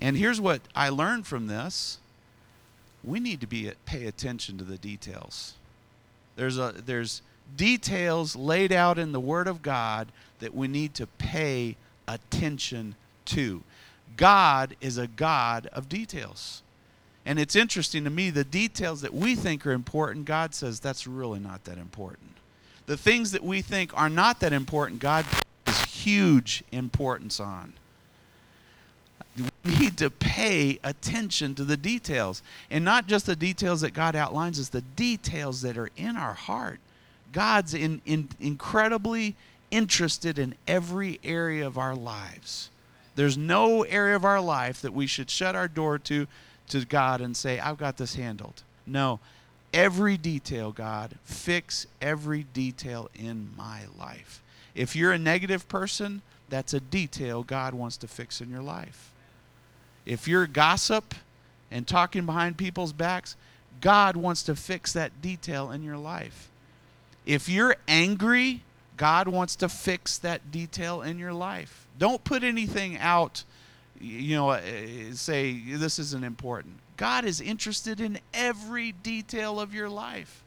And 0.00 0.16
here's 0.16 0.40
what 0.40 0.62
I 0.74 0.88
learned 0.88 1.28
from 1.28 1.46
this 1.46 1.98
we 3.04 3.20
need 3.20 3.40
to 3.40 3.46
be 3.46 3.68
uh, 3.68 3.74
pay 3.86 4.06
attention 4.06 4.58
to 4.58 4.64
the 4.64 4.76
details. 4.78 5.54
There's, 6.34 6.58
a, 6.58 6.74
there's 6.84 7.22
details 7.56 8.34
laid 8.34 8.72
out 8.72 8.98
in 8.98 9.12
the 9.12 9.20
Word 9.20 9.46
of 9.46 9.62
God 9.62 10.08
that 10.40 10.54
we 10.54 10.66
need 10.66 10.94
to 10.94 11.06
pay 11.06 11.76
attention 12.08 12.96
to. 13.26 13.62
God 14.16 14.76
is 14.80 14.98
a 14.98 15.06
God 15.06 15.68
of 15.72 15.88
details. 15.88 16.62
And 17.26 17.38
it's 17.38 17.54
interesting 17.56 18.04
to 18.04 18.10
me, 18.10 18.30
the 18.30 18.44
details 18.44 19.02
that 19.02 19.14
we 19.14 19.34
think 19.34 19.66
are 19.66 19.72
important, 19.72 20.24
God 20.24 20.54
says 20.54 20.80
that's 20.80 21.06
really 21.06 21.38
not 21.38 21.64
that 21.64 21.78
important. 21.78 22.36
The 22.86 22.96
things 22.96 23.32
that 23.32 23.44
we 23.44 23.62
think 23.62 23.96
are 23.96 24.08
not 24.08 24.40
that 24.40 24.52
important, 24.52 25.00
God 25.00 25.24
has 25.66 25.84
huge 25.84 26.64
importance 26.72 27.38
on. 27.38 27.74
We 29.64 29.76
need 29.78 29.96
to 29.98 30.10
pay 30.10 30.78
attention 30.82 31.54
to 31.54 31.64
the 31.64 31.76
details. 31.76 32.42
And 32.70 32.84
not 32.84 33.06
just 33.06 33.26
the 33.26 33.36
details 33.36 33.82
that 33.82 33.92
God 33.92 34.16
outlines, 34.16 34.58
it's 34.58 34.70
the 34.70 34.80
details 34.80 35.62
that 35.62 35.78
are 35.78 35.90
in 35.96 36.16
our 36.16 36.34
heart. 36.34 36.80
God's 37.32 37.74
in, 37.74 38.02
in, 38.06 38.28
incredibly 38.40 39.36
interested 39.70 40.38
in 40.38 40.54
every 40.66 41.20
area 41.22 41.66
of 41.66 41.78
our 41.78 41.94
lives. 41.94 42.70
There's 43.20 43.36
no 43.36 43.82
area 43.82 44.16
of 44.16 44.24
our 44.24 44.40
life 44.40 44.80
that 44.80 44.94
we 44.94 45.06
should 45.06 45.28
shut 45.28 45.54
our 45.54 45.68
door 45.68 45.98
to 45.98 46.26
to 46.68 46.86
God 46.86 47.20
and 47.20 47.36
say, 47.36 47.60
I've 47.60 47.76
got 47.76 47.98
this 47.98 48.14
handled. 48.14 48.62
No, 48.86 49.20
every 49.74 50.16
detail, 50.16 50.72
God, 50.72 51.18
fix 51.22 51.86
every 52.00 52.44
detail 52.54 53.10
in 53.14 53.50
my 53.54 53.82
life. 53.98 54.42
If 54.74 54.96
you're 54.96 55.12
a 55.12 55.18
negative 55.18 55.68
person, 55.68 56.22
that's 56.48 56.72
a 56.72 56.80
detail 56.80 57.42
God 57.42 57.74
wants 57.74 57.98
to 57.98 58.08
fix 58.08 58.40
in 58.40 58.48
your 58.48 58.62
life. 58.62 59.10
If 60.06 60.26
you're 60.26 60.46
gossip 60.46 61.14
and 61.70 61.86
talking 61.86 62.24
behind 62.24 62.56
people's 62.56 62.94
backs, 62.94 63.36
God 63.82 64.16
wants 64.16 64.42
to 64.44 64.56
fix 64.56 64.94
that 64.94 65.20
detail 65.20 65.70
in 65.70 65.82
your 65.82 65.98
life. 65.98 66.48
If 67.26 67.50
you're 67.50 67.76
angry, 67.86 68.62
God 68.96 69.28
wants 69.28 69.56
to 69.56 69.68
fix 69.68 70.16
that 70.16 70.50
detail 70.50 71.02
in 71.02 71.18
your 71.18 71.34
life. 71.34 71.79
Don't 72.00 72.24
put 72.24 72.42
anything 72.42 72.98
out 72.98 73.44
you 74.00 74.34
know, 74.34 74.50
uh, 74.50 74.60
say 75.12 75.60
this 75.60 75.98
isn't 75.98 76.24
important. 76.24 76.78
God 76.96 77.24
is 77.24 77.40
interested 77.40 78.00
in 78.00 78.18
every 78.32 78.92
detail 78.92 79.60
of 79.60 79.74
your 79.74 79.90
life. 79.90 80.42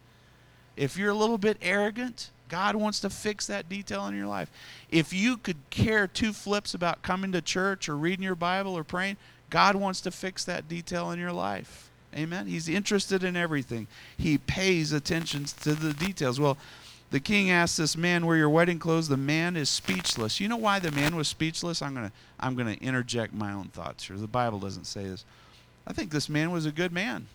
If 0.75 0.97
you're 0.97 1.11
a 1.11 1.15
little 1.15 1.37
bit 1.37 1.57
arrogant, 1.61 2.31
God 2.49 2.75
wants 2.75 2.99
to 3.01 3.09
fix 3.09 3.47
that 3.47 3.69
detail 3.69 4.07
in 4.07 4.17
your 4.17 4.27
life. 4.27 4.49
If 4.89 5.13
you 5.13 5.37
could 5.37 5.57
care 5.69 6.07
two 6.07 6.33
flips 6.33 6.73
about 6.73 7.03
coming 7.03 7.31
to 7.31 7.41
church 7.41 7.87
or 7.87 7.95
reading 7.95 8.23
your 8.23 8.35
Bible 8.35 8.75
or 8.75 8.83
praying, 8.83 9.17
God 9.49 9.75
wants 9.75 10.01
to 10.01 10.11
fix 10.11 10.43
that 10.45 10.67
detail 10.67 11.11
in 11.11 11.19
your 11.19 11.31
life. 11.31 11.89
Amen. 12.15 12.47
He's 12.47 12.69
interested 12.69 13.23
in 13.23 13.35
everything. 13.35 13.87
He 14.17 14.37
pays 14.37 14.91
attention 14.91 15.45
to 15.61 15.73
the 15.73 15.93
details. 15.93 16.39
Well, 16.39 16.57
the 17.13 17.19
king 17.19 17.51
asks 17.51 17.77
this 17.77 17.95
man, 17.95 18.25
Where 18.25 18.35
your 18.35 18.49
wedding 18.49 18.79
clothes? 18.79 19.07
The 19.07 19.17
man 19.17 19.55
is 19.55 19.69
speechless. 19.69 20.39
You 20.39 20.47
know 20.47 20.57
why 20.57 20.79
the 20.79 20.89
man 20.89 21.15
was 21.15 21.27
speechless? 21.27 21.79
I'm 21.79 21.93
going 21.93 22.07
to 22.07 22.11
I'm 22.39 22.55
going 22.55 22.75
to 22.75 22.83
interject 22.83 23.35
my 23.35 23.53
own 23.53 23.65
thoughts 23.65 24.07
here. 24.07 24.17
The 24.17 24.25
Bible 24.25 24.57
doesn't 24.57 24.85
say 24.85 25.03
this. 25.03 25.23
I 25.85 25.93
think 25.93 26.09
this 26.09 26.27
man 26.27 26.49
was 26.49 26.65
a 26.65 26.71
good 26.71 26.91
man. 26.91 27.27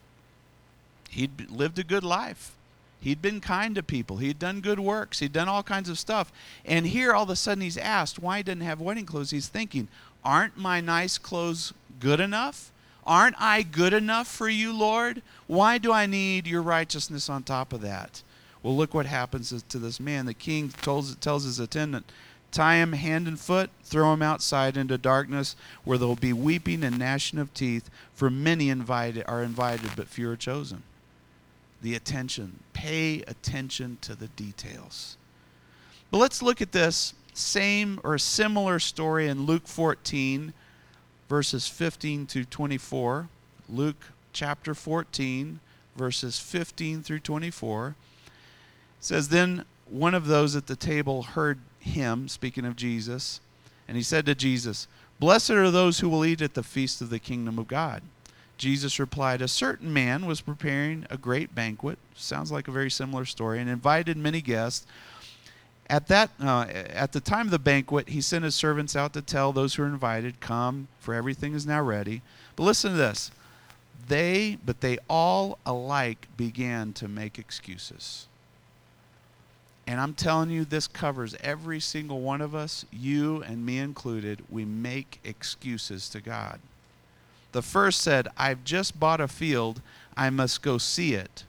He'd 1.11 1.49
lived 1.49 1.79
a 1.79 1.85
good 1.85 2.03
life. 2.03 2.57
He'd 3.01 3.23
been 3.23 3.41
kind 3.41 3.77
to 3.77 3.85
people. 3.85 4.17
He'd 4.17 4.41
done 4.41 4.61
good 4.61 4.81
works. 4.81 5.21
He'd 5.21 5.33
done 5.33 5.49
all 5.49 5.63
kinds 5.63 5.89
of 5.89 5.97
stuff. 5.97 6.33
And 6.65 6.85
here, 6.85 7.13
all 7.13 7.23
of 7.23 7.31
a 7.31 7.37
sudden, 7.37 7.63
he's 7.63 7.79
asked 7.79 8.19
why 8.19 8.39
he 8.39 8.43
doesn't 8.43 8.63
have 8.63 8.81
wedding 8.81 9.07
clothes. 9.07 9.31
He's 9.31 9.47
thinking, 9.47 9.87
Aren't 10.25 10.57
my 10.57 10.81
nice 10.81 11.19
clothes 11.19 11.73
good 12.01 12.19
enough? 12.19 12.73
Aren't 13.07 13.37
I 13.41 13.63
good 13.63 13.93
enough 13.93 14.27
for 14.27 14.49
you, 14.49 14.73
Lord? 14.73 15.23
Why 15.47 15.79
do 15.79 15.93
I 15.93 16.07
need 16.07 16.49
your 16.49 16.63
righteousness 16.63 17.29
on 17.29 17.45
top 17.45 17.73
of 17.73 17.81
that? 17.83 18.23
Well, 18.63 18.77
look 18.77 18.95
what 18.95 19.07
happens 19.07 19.63
to 19.63 19.79
this 19.79 20.01
man. 20.01 20.27
The 20.27 20.35
king 20.35 20.71
tells, 20.71 21.15
tells 21.17 21.45
his 21.45 21.61
attendant, 21.61 22.11
Tie 22.51 22.77
him 22.77 22.95
hand 22.95 23.29
and 23.29 23.39
foot, 23.39 23.71
throw 23.83 24.13
him 24.15 24.23
outside 24.23 24.77
into 24.77 24.97
darkness, 24.97 25.55
where 25.85 25.99
there 25.99 26.09
will 26.09 26.17
be 26.17 26.33
weeping 26.33 26.83
and 26.83 26.99
gnashing 26.99 27.39
of 27.39 27.53
teeth, 27.53 27.91
for 28.15 28.31
many 28.31 28.71
invited 28.71 29.25
are 29.29 29.43
invited, 29.43 29.91
but 29.97 30.09
few 30.09 30.31
are 30.31 30.37
chosen. 30.37 30.83
The 31.83 31.95
attention. 31.95 32.61
Pay 32.73 33.23
attention 33.23 33.99
to 34.01 34.15
the 34.15 34.29
details. 34.29 35.17
But 36.11 36.19
let's 36.19 36.43
look 36.43 36.63
at 36.63 36.73
this 36.73 37.13
same 37.35 38.01
or 38.03 38.17
similar 38.19 38.79
story 38.79 39.29
in 39.29 39.45
Luke 39.45 39.69
14, 39.69 40.55
verses 41.29 41.69
15 41.69 42.27
to 42.29 42.45
24. 42.47 43.29
Luke 43.69 44.07
chapter 44.33 44.75
14, 44.75 45.61
verses 45.97 46.39
15 46.39 47.03
through 47.03 47.21
24 47.21 47.95
says, 49.01 49.29
Then 49.29 49.65
one 49.87 50.15
of 50.15 50.27
those 50.27 50.57
at 50.57 50.67
the 50.67 50.77
table 50.77 51.23
heard 51.23 51.59
him, 51.79 52.29
speaking 52.29 52.65
of 52.65 52.77
Jesus, 52.77 53.41
and 53.87 53.97
he 53.97 54.03
said 54.03 54.27
to 54.27 54.35
Jesus, 54.35 54.87
Blessed 55.19 55.51
are 55.51 55.71
those 55.71 56.01
who 56.01 56.09
will 56.09 56.25
eat 56.25 56.43
at 56.43 56.55
the 56.55 56.63
feast 56.63 57.01
of 57.01 57.11
the 57.11 57.19
kingdom 57.19 57.59
of 57.59 57.69
God. 57.69 58.03
Jesus 58.57 58.99
replied, 58.99 59.41
A 59.41 59.49
certain 59.49 59.93
man 59.93 60.27
was 60.27 60.41
preparing 60.41 61.07
a 61.11 61.17
great 61.17 61.55
banquet, 61.55 61.99
sounds 62.15 62.53
like 62.53 62.69
a 62.69 62.73
very 62.73 62.91
similar 62.91 63.25
story, 63.25 63.61
and 63.61 63.71
invited 63.71 64.17
many 64.17 64.41
guests. 64.41 64.87
At 65.89 66.09
that, 66.09 66.31
uh, 66.41 66.67
at 66.69 67.13
the 67.13 67.21
time 67.21 67.47
of 67.47 67.51
the 67.51 67.59
banquet, 67.59 68.11
he 68.11 68.21
sent 68.21 68.45
his 68.45 68.55
servants 68.55 68.95
out 68.95 69.15
to 69.15 69.23
tell 69.23 69.53
those 69.53 69.75
who 69.75 69.83
were 69.83 69.89
invited, 69.89 70.41
"Come, 70.41 70.89
for 71.01 71.15
everything 71.15 71.55
is 71.55 71.67
now 71.67 71.81
ready." 71.81 72.21
But 72.57 72.65
listen 72.65 72.91
to 72.91 72.97
this: 72.99 73.31
they, 74.09 74.59
but 74.67 74.81
they 74.81 74.99
all 75.09 75.59
alike 75.65 76.29
began 76.37 76.93
to 76.95 77.09
make 77.09 77.39
excuses. 77.39 78.27
And 79.89 80.03
I'm 80.03 80.13
telling 80.13 80.51
you, 80.51 80.67
this 80.67 80.87
covers 80.87 81.35
every 81.43 81.81
single 81.81 82.21
one 82.21 82.43
of 82.43 82.55
us, 82.55 82.85
you 82.93 83.43
and 83.45 83.65
me 83.65 83.79
included. 83.79 84.43
We 84.51 84.67
make 84.67 85.19
excuses 85.25 86.11
to 86.11 86.21
God. 86.21 86.61
The 87.53 87.63
first 87.63 88.03
said, 88.03 88.29
I've 88.37 88.65
just 88.65 89.01
bought 89.01 89.19
a 89.19 89.27
field. 89.27 89.81
I 90.15 90.29
must 90.29 90.61
go 90.61 90.77
see 90.77 91.15
it. 91.15 91.45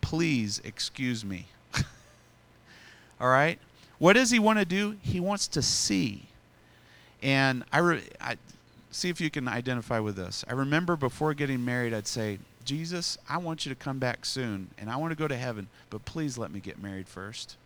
Please 0.00 0.58
excuse 0.64 1.22
me. 1.22 1.48
All 3.20 3.28
right? 3.28 3.58
What 3.98 4.14
does 4.14 4.30
he 4.30 4.38
want 4.38 4.58
to 4.58 4.64
do? 4.64 4.96
He 5.02 5.20
wants 5.20 5.46
to 5.48 5.60
see. 5.60 6.22
And 7.22 7.62
I, 7.74 7.80
re- 7.80 8.08
I 8.22 8.38
see 8.90 9.10
if 9.10 9.20
you 9.20 9.28
can 9.28 9.46
identify 9.46 9.98
with 9.98 10.16
this. 10.16 10.46
I 10.48 10.54
remember 10.54 10.96
before 10.96 11.34
getting 11.34 11.62
married, 11.62 11.92
I'd 11.92 12.06
say, 12.06 12.38
Jesus, 12.64 13.18
I 13.28 13.36
want 13.36 13.66
you 13.66 13.68
to 13.68 13.76
come 13.76 13.98
back 13.98 14.24
soon, 14.24 14.70
and 14.78 14.88
I 14.88 14.96
want 14.96 15.10
to 15.10 15.16
go 15.16 15.28
to 15.28 15.36
heaven, 15.36 15.68
but 15.90 16.06
please 16.06 16.38
let 16.38 16.50
me 16.50 16.58
get 16.58 16.82
married 16.82 17.06
first. 17.06 17.56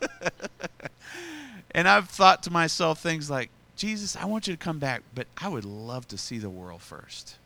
and 1.70 1.88
I've 1.88 2.08
thought 2.08 2.42
to 2.44 2.50
myself 2.50 3.00
things 3.00 3.30
like, 3.30 3.50
Jesus, 3.76 4.16
I 4.16 4.24
want 4.24 4.46
you 4.46 4.54
to 4.54 4.58
come 4.58 4.78
back, 4.78 5.02
but 5.14 5.26
I 5.36 5.48
would 5.48 5.64
love 5.64 6.08
to 6.08 6.18
see 6.18 6.38
the 6.38 6.50
world 6.50 6.82
first. 6.82 7.36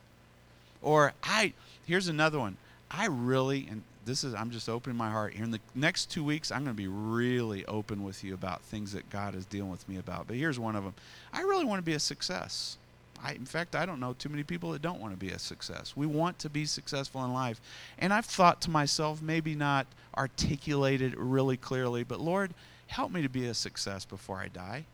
Or 0.80 1.12
I 1.22 1.52
here's 1.86 2.08
another 2.08 2.38
one. 2.38 2.56
I 2.90 3.06
really 3.06 3.68
and 3.70 3.82
this 4.04 4.24
is 4.24 4.34
I'm 4.34 4.50
just 4.50 4.68
opening 4.68 4.96
my 4.96 5.10
heart 5.10 5.34
here 5.34 5.44
in 5.44 5.50
the 5.50 5.60
next 5.74 6.10
2 6.10 6.24
weeks 6.24 6.50
I'm 6.50 6.64
going 6.64 6.74
to 6.74 6.82
be 6.82 6.88
really 6.88 7.64
open 7.66 8.02
with 8.02 8.24
you 8.24 8.34
about 8.34 8.62
things 8.62 8.92
that 8.92 9.10
God 9.10 9.34
is 9.34 9.44
dealing 9.44 9.70
with 9.70 9.88
me 9.88 9.98
about. 9.98 10.26
But 10.26 10.36
here's 10.36 10.58
one 10.58 10.74
of 10.74 10.84
them. 10.84 10.94
I 11.32 11.42
really 11.42 11.64
want 11.64 11.78
to 11.78 11.84
be 11.84 11.92
a 11.92 12.00
success. 12.00 12.78
I, 13.22 13.32
in 13.32 13.46
fact, 13.46 13.76
I 13.76 13.86
don't 13.86 14.00
know 14.00 14.14
too 14.14 14.28
many 14.28 14.42
people 14.42 14.72
that 14.72 14.82
don't 14.82 15.00
want 15.00 15.12
to 15.12 15.18
be 15.18 15.30
a 15.30 15.38
success. 15.38 15.96
We 15.96 16.06
want 16.06 16.38
to 16.40 16.50
be 16.50 16.64
successful 16.64 17.24
in 17.24 17.32
life. 17.32 17.60
And 17.98 18.12
I've 18.12 18.26
thought 18.26 18.60
to 18.62 18.70
myself, 18.70 19.22
maybe 19.22 19.54
not 19.54 19.86
articulated 20.16 21.14
really 21.16 21.56
clearly, 21.56 22.02
but 22.02 22.20
Lord, 22.20 22.52
help 22.88 23.12
me 23.12 23.22
to 23.22 23.28
be 23.28 23.46
a 23.46 23.54
success 23.54 24.04
before 24.04 24.38
I 24.38 24.48
die. 24.48 24.84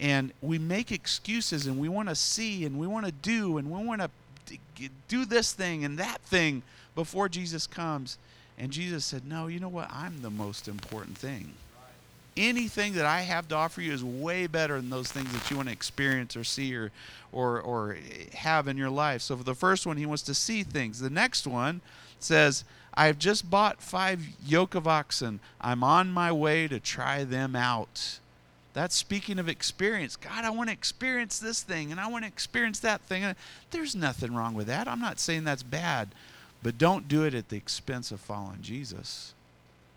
And 0.00 0.32
we 0.42 0.58
make 0.58 0.92
excuses 0.92 1.66
and 1.66 1.78
we 1.78 1.88
want 1.88 2.08
to 2.08 2.14
see 2.14 2.64
and 2.64 2.78
we 2.78 2.86
want 2.86 3.06
to 3.06 3.12
do 3.12 3.58
and 3.58 3.70
we 3.70 3.84
want 3.84 4.02
to 4.02 4.10
do 5.08 5.24
this 5.24 5.52
thing 5.52 5.84
and 5.84 5.98
that 5.98 6.20
thing 6.22 6.62
before 6.94 7.28
Jesus 7.28 7.66
comes. 7.66 8.18
And 8.58 8.70
Jesus 8.70 9.04
said, 9.04 9.26
No, 9.26 9.46
you 9.46 9.60
know 9.60 9.68
what? 9.68 9.90
I'm 9.90 10.22
the 10.22 10.30
most 10.30 10.68
important 10.68 11.16
thing. 11.16 11.54
Anything 12.36 12.94
that 12.94 13.06
I 13.06 13.20
have 13.20 13.46
to 13.48 13.54
offer 13.54 13.80
you 13.80 13.92
is 13.92 14.02
way 14.02 14.46
better 14.46 14.76
than 14.80 14.90
those 14.90 15.12
things 15.12 15.32
that 15.32 15.50
you 15.50 15.56
want 15.56 15.68
to 15.68 15.72
experience 15.72 16.36
or 16.36 16.42
see 16.42 16.74
or, 16.74 16.90
or, 17.32 17.60
or 17.60 17.96
have 18.34 18.66
in 18.66 18.76
your 18.76 18.90
life. 18.90 19.22
So, 19.22 19.36
for 19.36 19.44
the 19.44 19.54
first 19.54 19.86
one, 19.86 19.96
he 19.96 20.06
wants 20.06 20.22
to 20.24 20.34
see 20.34 20.62
things. 20.64 21.00
The 21.00 21.10
next 21.10 21.46
one 21.46 21.80
says, 22.18 22.64
I've 22.94 23.18
just 23.18 23.50
bought 23.50 23.82
five 23.82 24.20
yoke 24.44 24.74
of 24.74 24.86
oxen. 24.86 25.40
I'm 25.60 25.84
on 25.84 26.10
my 26.10 26.32
way 26.32 26.68
to 26.68 26.80
try 26.80 27.24
them 27.24 27.54
out. 27.56 28.18
That's 28.72 28.94
speaking 28.94 29.38
of 29.38 29.48
experience. 29.48 30.16
God, 30.16 30.44
I 30.44 30.50
want 30.50 30.68
to 30.68 30.72
experience 30.72 31.38
this 31.38 31.62
thing 31.62 31.92
and 31.92 32.00
I 32.00 32.08
want 32.08 32.24
to 32.24 32.28
experience 32.28 32.80
that 32.80 33.00
thing. 33.02 33.34
There's 33.70 33.94
nothing 33.94 34.34
wrong 34.34 34.54
with 34.54 34.66
that. 34.66 34.88
I'm 34.88 35.00
not 35.00 35.20
saying 35.20 35.44
that's 35.44 35.62
bad, 35.62 36.08
but 36.62 36.78
don't 36.78 37.08
do 37.08 37.24
it 37.24 37.34
at 37.34 37.48
the 37.48 37.56
expense 37.56 38.10
of 38.10 38.20
following 38.20 38.62
Jesus. 38.62 39.33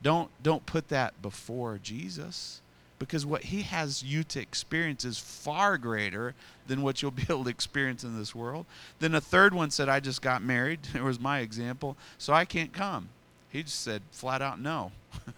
Don't 0.02 0.30
don't 0.44 0.66
put 0.66 0.90
that 0.90 1.22
before 1.22 1.80
Jesus 1.82 2.62
because 3.00 3.26
what 3.26 3.46
he 3.46 3.62
has 3.64 4.04
you 4.04 4.24
to 4.24 4.40
experience 4.40 5.06
is 5.06 5.20
far 5.20 5.78
greater 5.78 6.34
than 6.68 6.82
what 6.82 7.02
you'll 7.02 7.12
be 7.24 7.24
able 7.24 7.44
to 7.44 7.50
experience 7.50 8.04
in 8.04 8.18
this 8.18 8.34
world. 8.34 8.66
Then 9.00 9.16
a 9.16 9.22
third 9.22 9.54
one 9.54 9.72
said, 9.72 9.90
I 9.90 10.00
just 10.00 10.22
got 10.22 10.42
married. 10.42 10.80
It 10.96 11.04
was 11.04 11.20
my 11.20 11.40
example, 11.40 11.96
so 12.18 12.34
I 12.34 12.46
can't 12.46 12.74
come. 12.74 13.10
He 13.50 13.64
just 13.64 13.82
said 13.82 14.02
flat 14.12 14.42
out 14.42 14.60
no. 14.60 14.92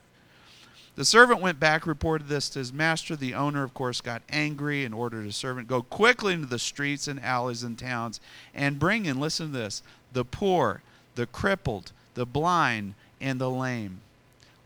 The 0.95 1.05
servant 1.05 1.39
went 1.39 1.61
back, 1.61 1.87
reported 1.87 2.27
this 2.27 2.49
to 2.49 2.59
his 2.59 2.73
master. 2.73 3.15
The 3.15 3.33
owner, 3.33 3.63
of 3.63 3.73
course, 3.73 4.01
got 4.01 4.21
angry 4.27 4.83
and 4.83 4.93
ordered 4.93 5.23
his 5.23 5.37
servant 5.37 5.69
go 5.69 5.81
quickly 5.81 6.33
into 6.33 6.47
the 6.47 6.59
streets 6.59 7.07
and 7.07 7.23
alleys 7.23 7.63
and 7.63 7.79
towns 7.79 8.19
and 8.53 8.77
bring 8.77 9.05
in, 9.05 9.17
listen 9.17 9.53
to 9.53 9.57
this, 9.57 9.81
the 10.11 10.25
poor, 10.25 10.81
the 11.15 11.25
crippled, 11.25 11.93
the 12.15 12.25
blind, 12.25 12.95
and 13.21 13.39
the 13.39 13.49
lame. 13.49 14.01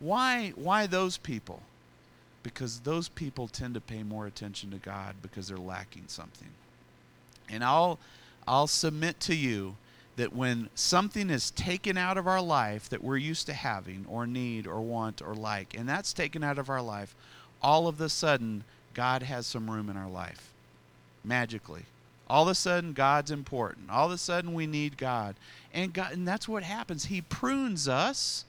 Why, 0.04 0.52
why 0.56 0.86
those 0.86 1.18
people? 1.18 1.62
Because 2.44 2.80
those 2.82 3.08
people 3.08 3.48
tend 3.48 3.74
to 3.76 3.80
pay 3.80 4.04
more 4.04 4.28
attention 4.28 4.70
to 4.72 4.78
God 4.78 5.16
because 5.22 5.48
they're 5.48 5.58
lacking 5.58 6.06
something. 6.08 6.50
And 7.50 7.64
I'll, 7.64 8.00
I'll 8.46 8.68
submit 8.68 9.22
to 9.22 9.36
you 9.36 9.78
that 10.18 10.36
when 10.36 10.70
something 10.76 11.30
is 11.30 11.52
taken 11.52 11.98
out 11.98 12.18
of 12.18 12.28
our 12.28 12.42
life 12.42 12.90
that 12.90 13.02
we're 13.02 13.18
used 13.18 13.46
to 13.48 13.54
having 13.54 14.06
or 14.10 14.28
need 14.28 14.68
or 14.68 14.82
want 14.82 15.22
or 15.22 15.34
like, 15.34 15.74
and 15.78 15.88
that's 15.88 16.12
taken 16.12 16.44
out 16.44 16.58
of 16.58 16.70
our 16.70 16.82
life, 16.82 17.16
all 17.62 17.88
of 17.88 18.02
a 18.02 18.10
sudden, 18.10 18.66
God 18.94 19.24
has 19.24 19.48
some 19.48 19.72
room 19.72 19.90
in 19.90 19.96
our 19.96 20.10
life. 20.10 20.52
Magically. 21.24 21.86
All 22.30 22.44
of 22.44 22.50
a 22.50 22.56
sudden, 22.56 22.92
God's 22.92 23.32
important. 23.32 23.90
All 23.90 24.08
of 24.08 24.12
a 24.12 24.18
sudden, 24.18 24.54
we 24.54 24.68
need 24.68 24.98
God. 24.98 25.36
And, 25.74 25.94
God, 25.94 26.12
and 26.12 26.28
that's 26.28 26.50
what 26.50 26.64
happens. 26.64 27.06
He 27.06 27.22
prunes 27.22 27.88
us, 27.88 28.44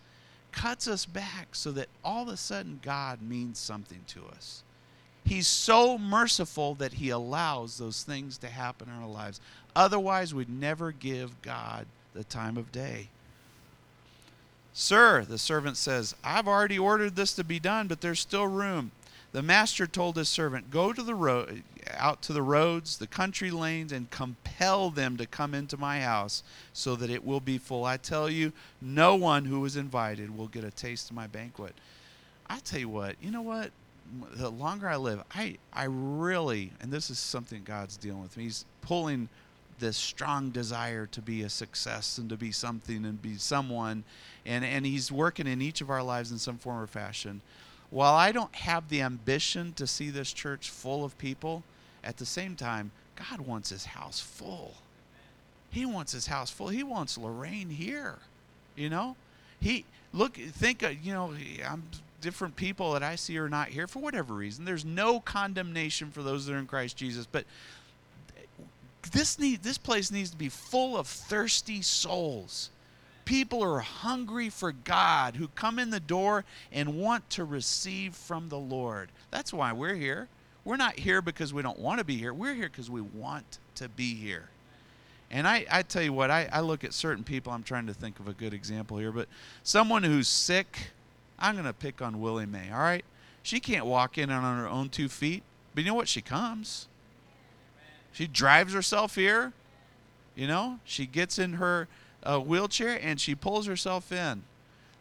cuts 0.54 0.86
us 0.88 1.04
back 1.04 1.48
so 1.52 1.72
that 1.72 1.88
all 2.04 2.22
of 2.22 2.28
a 2.28 2.36
sudden, 2.36 2.80
God 2.82 3.20
means 3.20 3.58
something 3.58 4.00
to 4.08 4.20
us. 4.34 4.62
He's 5.24 5.48
so 5.48 5.98
merciful 5.98 6.74
that 6.76 6.94
He 6.94 7.10
allows 7.10 7.78
those 7.78 8.02
things 8.02 8.38
to 8.38 8.48
happen 8.48 8.88
in 8.88 9.02
our 9.02 9.08
lives. 9.08 9.40
Otherwise, 9.74 10.34
we'd 10.34 10.48
never 10.48 10.92
give 10.92 11.40
God 11.42 11.86
the 12.14 12.24
time 12.24 12.56
of 12.56 12.70
day. 12.70 13.08
Sir, 14.72 15.24
the 15.24 15.38
servant 15.38 15.76
says, 15.76 16.14
I've 16.22 16.48
already 16.48 16.78
ordered 16.78 17.16
this 17.16 17.32
to 17.34 17.44
be 17.44 17.58
done, 17.58 17.86
but 17.86 18.00
there's 18.00 18.20
still 18.20 18.46
room. 18.46 18.90
The 19.34 19.42
master 19.42 19.88
told 19.88 20.16
his 20.16 20.28
servant, 20.28 20.70
Go 20.70 20.92
to 20.92 21.02
the 21.02 21.16
road 21.16 21.64
out 21.96 22.22
to 22.22 22.32
the 22.32 22.40
roads, 22.40 22.98
the 22.98 23.08
country 23.08 23.50
lanes, 23.50 23.90
and 23.90 24.08
compel 24.08 24.90
them 24.90 25.16
to 25.16 25.26
come 25.26 25.54
into 25.54 25.76
my 25.76 26.00
house 26.02 26.44
so 26.72 26.94
that 26.94 27.10
it 27.10 27.24
will 27.24 27.40
be 27.40 27.58
full. 27.58 27.84
I 27.84 27.96
tell 27.96 28.30
you, 28.30 28.52
no 28.80 29.16
one 29.16 29.46
who 29.46 29.64
is 29.64 29.74
invited 29.74 30.38
will 30.38 30.46
get 30.46 30.62
a 30.62 30.70
taste 30.70 31.10
of 31.10 31.16
my 31.16 31.26
banquet. 31.26 31.74
I 32.46 32.60
tell 32.60 32.78
you 32.78 32.88
what, 32.88 33.16
you 33.20 33.32
know 33.32 33.42
what? 33.42 33.72
The 34.34 34.50
longer 34.50 34.88
I 34.88 34.96
live, 34.96 35.24
I, 35.34 35.56
I 35.72 35.86
really, 35.88 36.70
and 36.80 36.92
this 36.92 37.10
is 37.10 37.18
something 37.18 37.62
God's 37.64 37.96
dealing 37.96 38.22
with 38.22 38.36
me, 38.36 38.44
He's 38.44 38.64
pulling 38.82 39.28
this 39.80 39.96
strong 39.96 40.50
desire 40.50 41.06
to 41.06 41.20
be 41.20 41.42
a 41.42 41.50
success 41.50 42.18
and 42.18 42.30
to 42.30 42.36
be 42.36 42.52
something 42.52 43.04
and 43.04 43.20
be 43.20 43.34
someone. 43.34 44.04
And, 44.46 44.64
and 44.64 44.86
He's 44.86 45.10
working 45.10 45.48
in 45.48 45.60
each 45.60 45.80
of 45.80 45.90
our 45.90 46.04
lives 46.04 46.30
in 46.30 46.38
some 46.38 46.58
form 46.58 46.80
or 46.80 46.86
fashion. 46.86 47.40
While 47.94 48.14
I 48.14 48.32
don't 48.32 48.56
have 48.56 48.88
the 48.88 49.02
ambition 49.02 49.72
to 49.74 49.86
see 49.86 50.10
this 50.10 50.32
church 50.32 50.68
full 50.68 51.04
of 51.04 51.16
people, 51.16 51.62
at 52.02 52.16
the 52.16 52.26
same 52.26 52.56
time, 52.56 52.90
God 53.14 53.42
wants 53.42 53.70
His 53.70 53.84
house 53.84 54.18
full. 54.18 54.74
He 55.70 55.86
wants 55.86 56.10
His 56.10 56.26
house 56.26 56.50
full. 56.50 56.70
He 56.70 56.82
wants 56.82 57.16
Lorraine 57.16 57.70
here. 57.70 58.18
You 58.74 58.90
know? 58.90 59.14
He, 59.60 59.84
look, 60.12 60.34
think, 60.34 60.82
uh, 60.82 60.88
you 60.88 61.12
know, 61.12 61.34
I'm 61.64 61.84
different 62.20 62.56
people 62.56 62.94
that 62.94 63.04
I 63.04 63.14
see 63.14 63.38
are 63.38 63.48
not 63.48 63.68
here 63.68 63.86
for 63.86 64.00
whatever 64.00 64.34
reason. 64.34 64.64
There's 64.64 64.84
no 64.84 65.20
condemnation 65.20 66.10
for 66.10 66.24
those 66.24 66.46
that 66.46 66.54
are 66.54 66.58
in 66.58 66.66
Christ 66.66 66.96
Jesus, 66.96 67.28
but 67.30 67.44
this 69.12 69.38
need 69.38 69.62
this 69.62 69.78
place 69.78 70.10
needs 70.10 70.30
to 70.30 70.36
be 70.36 70.48
full 70.48 70.96
of 70.96 71.06
thirsty 71.06 71.80
souls 71.80 72.70
people 73.24 73.62
are 73.62 73.80
hungry 73.80 74.48
for 74.48 74.72
god 74.72 75.36
who 75.36 75.48
come 75.48 75.78
in 75.78 75.90
the 75.90 76.00
door 76.00 76.44
and 76.72 76.96
want 76.96 77.28
to 77.30 77.44
receive 77.44 78.14
from 78.14 78.48
the 78.48 78.58
lord. 78.58 79.10
That's 79.30 79.52
why 79.52 79.72
we're 79.72 79.94
here. 79.94 80.28
We're 80.64 80.76
not 80.76 80.98
here 80.98 81.20
because 81.20 81.52
we 81.52 81.62
don't 81.62 81.78
want 81.78 81.98
to 81.98 82.04
be 82.04 82.16
here. 82.16 82.32
We're 82.32 82.54
here 82.54 82.68
because 82.68 82.90
we 82.90 83.00
want 83.00 83.58
to 83.76 83.88
be 83.88 84.14
here. 84.14 84.48
And 85.30 85.46
I, 85.46 85.66
I 85.70 85.82
tell 85.82 86.02
you 86.02 86.12
what 86.12 86.30
I, 86.30 86.48
I 86.52 86.60
look 86.60 86.84
at 86.84 86.92
certain 86.94 87.24
people 87.24 87.52
i'm 87.52 87.62
trying 87.62 87.86
to 87.86 87.94
think 87.94 88.20
of 88.20 88.28
a 88.28 88.32
good 88.32 88.54
example 88.54 88.98
here 88.98 89.10
but 89.12 89.28
someone 89.62 90.02
who's 90.02 90.28
sick 90.28 90.90
i'm 91.38 91.54
going 91.54 91.66
to 91.66 91.72
pick 91.72 92.00
on 92.00 92.20
willie 92.20 92.46
mae 92.46 92.70
all 92.72 92.78
right? 92.78 93.04
She 93.42 93.60
can't 93.60 93.86
walk 93.86 94.16
in 94.16 94.30
on 94.30 94.58
her 94.58 94.68
own 94.68 94.90
two 94.90 95.08
feet 95.08 95.42
but 95.74 95.82
you 95.82 95.90
know 95.90 95.96
what? 95.96 96.08
She 96.08 96.22
comes. 96.22 96.86
She 98.12 98.26
drives 98.26 98.72
herself 98.72 99.16
here. 99.16 99.52
You 100.36 100.46
know, 100.46 100.78
she 100.84 101.06
gets 101.06 101.38
in 101.38 101.54
her 101.54 101.88
uh, 102.24 102.38
wheelchair 102.38 102.98
and 103.02 103.20
she 103.20 103.34
pulls 103.34 103.66
herself 103.66 104.12
in. 104.12 104.42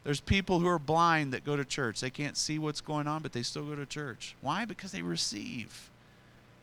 There's 0.04 0.20
people 0.20 0.60
who 0.60 0.68
are 0.68 0.80
blind 0.80 1.34
that 1.34 1.46
go 1.46 1.56
to 1.56 1.64
church. 1.64 2.02
They 2.02 2.10
can't 2.10 2.36
see 2.36 2.60
what's 2.60 2.82
going 2.82 3.08
on, 3.08 3.22
but 3.22 3.32
they 3.32 3.44
still 3.44 3.64
go 3.64 3.76
to 3.76 3.86
church. 3.86 4.36
Why? 4.42 4.66
Because 4.66 4.92
they 4.92 5.02
receive. 5.02 5.90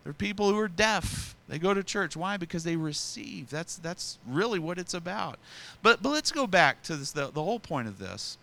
There 0.05 0.11
are 0.11 0.15
people 0.15 0.51
who 0.51 0.59
are 0.59 0.69
deaf. 0.69 1.35
They 1.49 1.59
go 1.59 1.73
to 1.73 1.83
church. 1.83 2.17
Why? 2.17 2.37
Because 2.37 2.65
they 2.65 2.77
receive. 2.77 3.51
That's 3.51 3.77
that's 3.77 4.19
really 4.27 4.59
what 4.59 4.79
it's 4.79 4.95
about. 4.95 5.39
But 5.83 6.03
but 6.03 6.11
let's 6.11 6.33
go 6.33 6.47
back 6.47 6.83
to 6.85 6.97
this. 6.97 7.13
The, 7.13 7.31
the 7.31 7.43
whole 7.43 7.61
point 7.61 7.89
of 7.89 7.99
this 7.99 8.37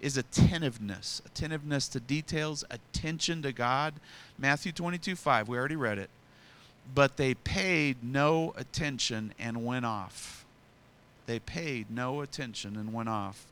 is 0.00 0.16
attentiveness. 0.16 1.22
Attentiveness 1.26 1.88
to 1.88 2.00
details, 2.00 2.64
attention 2.70 3.42
to 3.42 3.52
God. 3.52 3.94
Matthew 4.38 4.72
22, 4.72 5.16
5. 5.16 5.48
We 5.48 5.56
already 5.56 5.76
read 5.76 5.98
it 5.98 6.10
but 6.92 7.16
they 7.16 7.34
paid 7.34 8.02
no 8.02 8.52
attention 8.56 9.32
and 9.38 9.64
went 9.64 9.86
off. 9.86 10.43
They 11.26 11.38
paid 11.38 11.90
no 11.90 12.20
attention 12.20 12.76
and 12.76 12.92
went 12.92 13.08
off. 13.08 13.46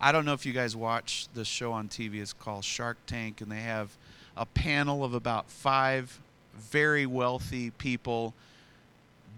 I 0.00 0.12
don't 0.12 0.24
know 0.24 0.32
if 0.32 0.46
you 0.46 0.52
guys 0.52 0.74
watch 0.74 1.28
this 1.34 1.48
show 1.48 1.72
on 1.72 1.88
TV. 1.88 2.20
It's 2.20 2.32
called 2.32 2.64
Shark 2.64 2.96
Tank, 3.06 3.40
and 3.40 3.50
they 3.50 3.60
have 3.60 3.96
a 4.36 4.46
panel 4.46 5.04
of 5.04 5.12
about 5.12 5.50
five 5.50 6.18
very 6.54 7.06
wealthy 7.06 7.70
people 7.70 8.34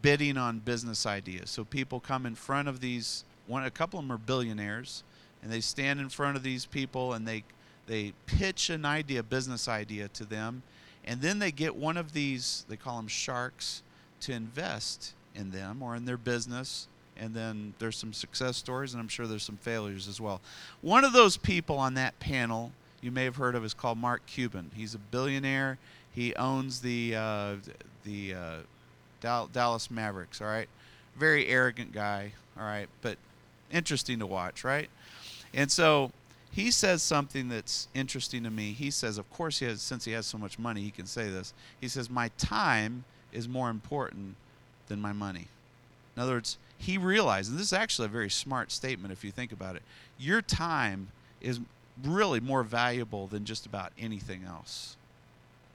bidding 0.03 0.37
on 0.37 0.59
business 0.59 1.07
ideas. 1.07 1.51
So 1.51 1.65
people 1.65 2.01
come 2.01 2.27
in 2.27 2.35
front 2.35 2.69
of 2.69 2.81
these. 2.81 3.25
One, 3.47 3.65
a 3.65 3.71
couple 3.71 3.99
of 3.99 4.05
them 4.05 4.13
are 4.13 4.19
billionaires, 4.19 5.03
and 5.43 5.51
they 5.51 5.61
stand 5.61 6.01
in 6.01 6.09
front 6.09 6.37
of 6.37 6.43
these 6.43 6.67
people 6.67 7.13
and 7.13 7.27
they 7.27 7.45
they 7.87 8.13
pitch 8.27 8.71
an 8.71 8.85
idea, 8.85 9.23
business 9.23 9.67
idea 9.67 10.09
to 10.09 10.25
them, 10.25 10.63
and 11.05 11.21
then 11.21 11.41
they 11.41 11.51
get 11.51 11.75
one 11.75 11.97
of 11.97 12.13
these, 12.13 12.65
they 12.69 12.77
call 12.77 12.97
them 12.97 13.09
sharks, 13.09 13.83
to 14.21 14.33
invest 14.33 15.15
in 15.35 15.51
them 15.51 15.83
or 15.83 15.97
in 15.97 16.05
their 16.05 16.17
business. 16.17 16.89
And 17.17 17.35
then 17.35 17.75
there's 17.79 17.97
some 17.97 18.13
success 18.13 18.57
stories, 18.57 18.95
and 18.95 19.01
I'm 19.01 19.09
sure 19.09 19.27
there's 19.27 19.43
some 19.43 19.59
failures 19.59 20.09
as 20.09 20.21
well. 20.21 20.41
One 20.81 21.05
of 21.05 21.13
those 21.13 21.37
people 21.37 21.79
on 21.79 21.95
that 21.95 22.19
panel 22.19 22.73
you 23.03 23.11
may 23.11 23.25
have 23.25 23.37
heard 23.37 23.55
of 23.55 23.65
is 23.65 23.75
called 23.75 23.99
Mark 23.99 24.25
Cuban. 24.27 24.71
He's 24.75 24.95
a 24.95 24.99
billionaire. 24.99 25.77
He 26.15 26.35
owns 26.37 26.81
the 26.81 27.15
uh, 27.17 27.55
the 28.05 28.35
uh, 28.35 28.57
Dal- 29.21 29.49
Dallas 29.49 29.91
Mavericks. 29.91 30.41
All 30.41 30.47
right, 30.47 30.69
very 31.17 31.49
arrogant 31.49 31.93
guy. 31.93 32.33
All 32.59 32.65
right, 32.65 32.89
but 33.03 33.19
interesting 33.71 34.21
to 34.21 34.27
watch, 34.27 34.63
right? 34.65 34.89
And 35.53 35.71
so 35.71 36.13
he 36.51 36.71
says 36.71 37.03
something 37.03 37.49
that's 37.49 37.89
interesting 37.95 38.45
to 38.45 38.51
me. 38.51 38.73
He 38.73 38.91
says, 38.91 39.19
of 39.19 39.29
course, 39.31 39.59
he 39.59 39.67
has 39.67 39.83
since 39.83 40.05
he 40.05 40.13
has 40.13 40.27
so 40.27 40.39
much 40.39 40.59
money, 40.59 40.83
he 40.83 40.91
can 40.91 41.07
say 41.07 41.29
this. 41.29 41.53
He 41.81 41.89
says, 41.89 42.09
"My 42.09 42.31
time 42.39 43.05
is 43.33 43.49
more 43.49 43.69
important 43.69 44.37
than 44.93 45.01
my 45.01 45.13
money." 45.13 45.49
In 46.15 46.23
other 46.23 46.33
words, 46.33 46.59
he 46.77 46.99
realized, 46.99 47.51
and 47.51 47.59
this 47.59 47.69
is 47.69 47.73
actually 47.73 48.07
a 48.07 48.11
very 48.11 48.31
smart 48.31 48.71
statement 48.71 49.13
if 49.13 49.25
you 49.25 49.31
think 49.31 49.51
about 49.51 49.77
it. 49.77 49.83
Your 50.19 50.43
time 50.43 51.09
is 51.41 51.61
really 52.03 52.41
more 52.41 52.63
valuable 52.63 53.27
than 53.27 53.45
just 53.45 53.67
about 53.67 53.93
anything 53.99 54.45
else. 54.45 54.97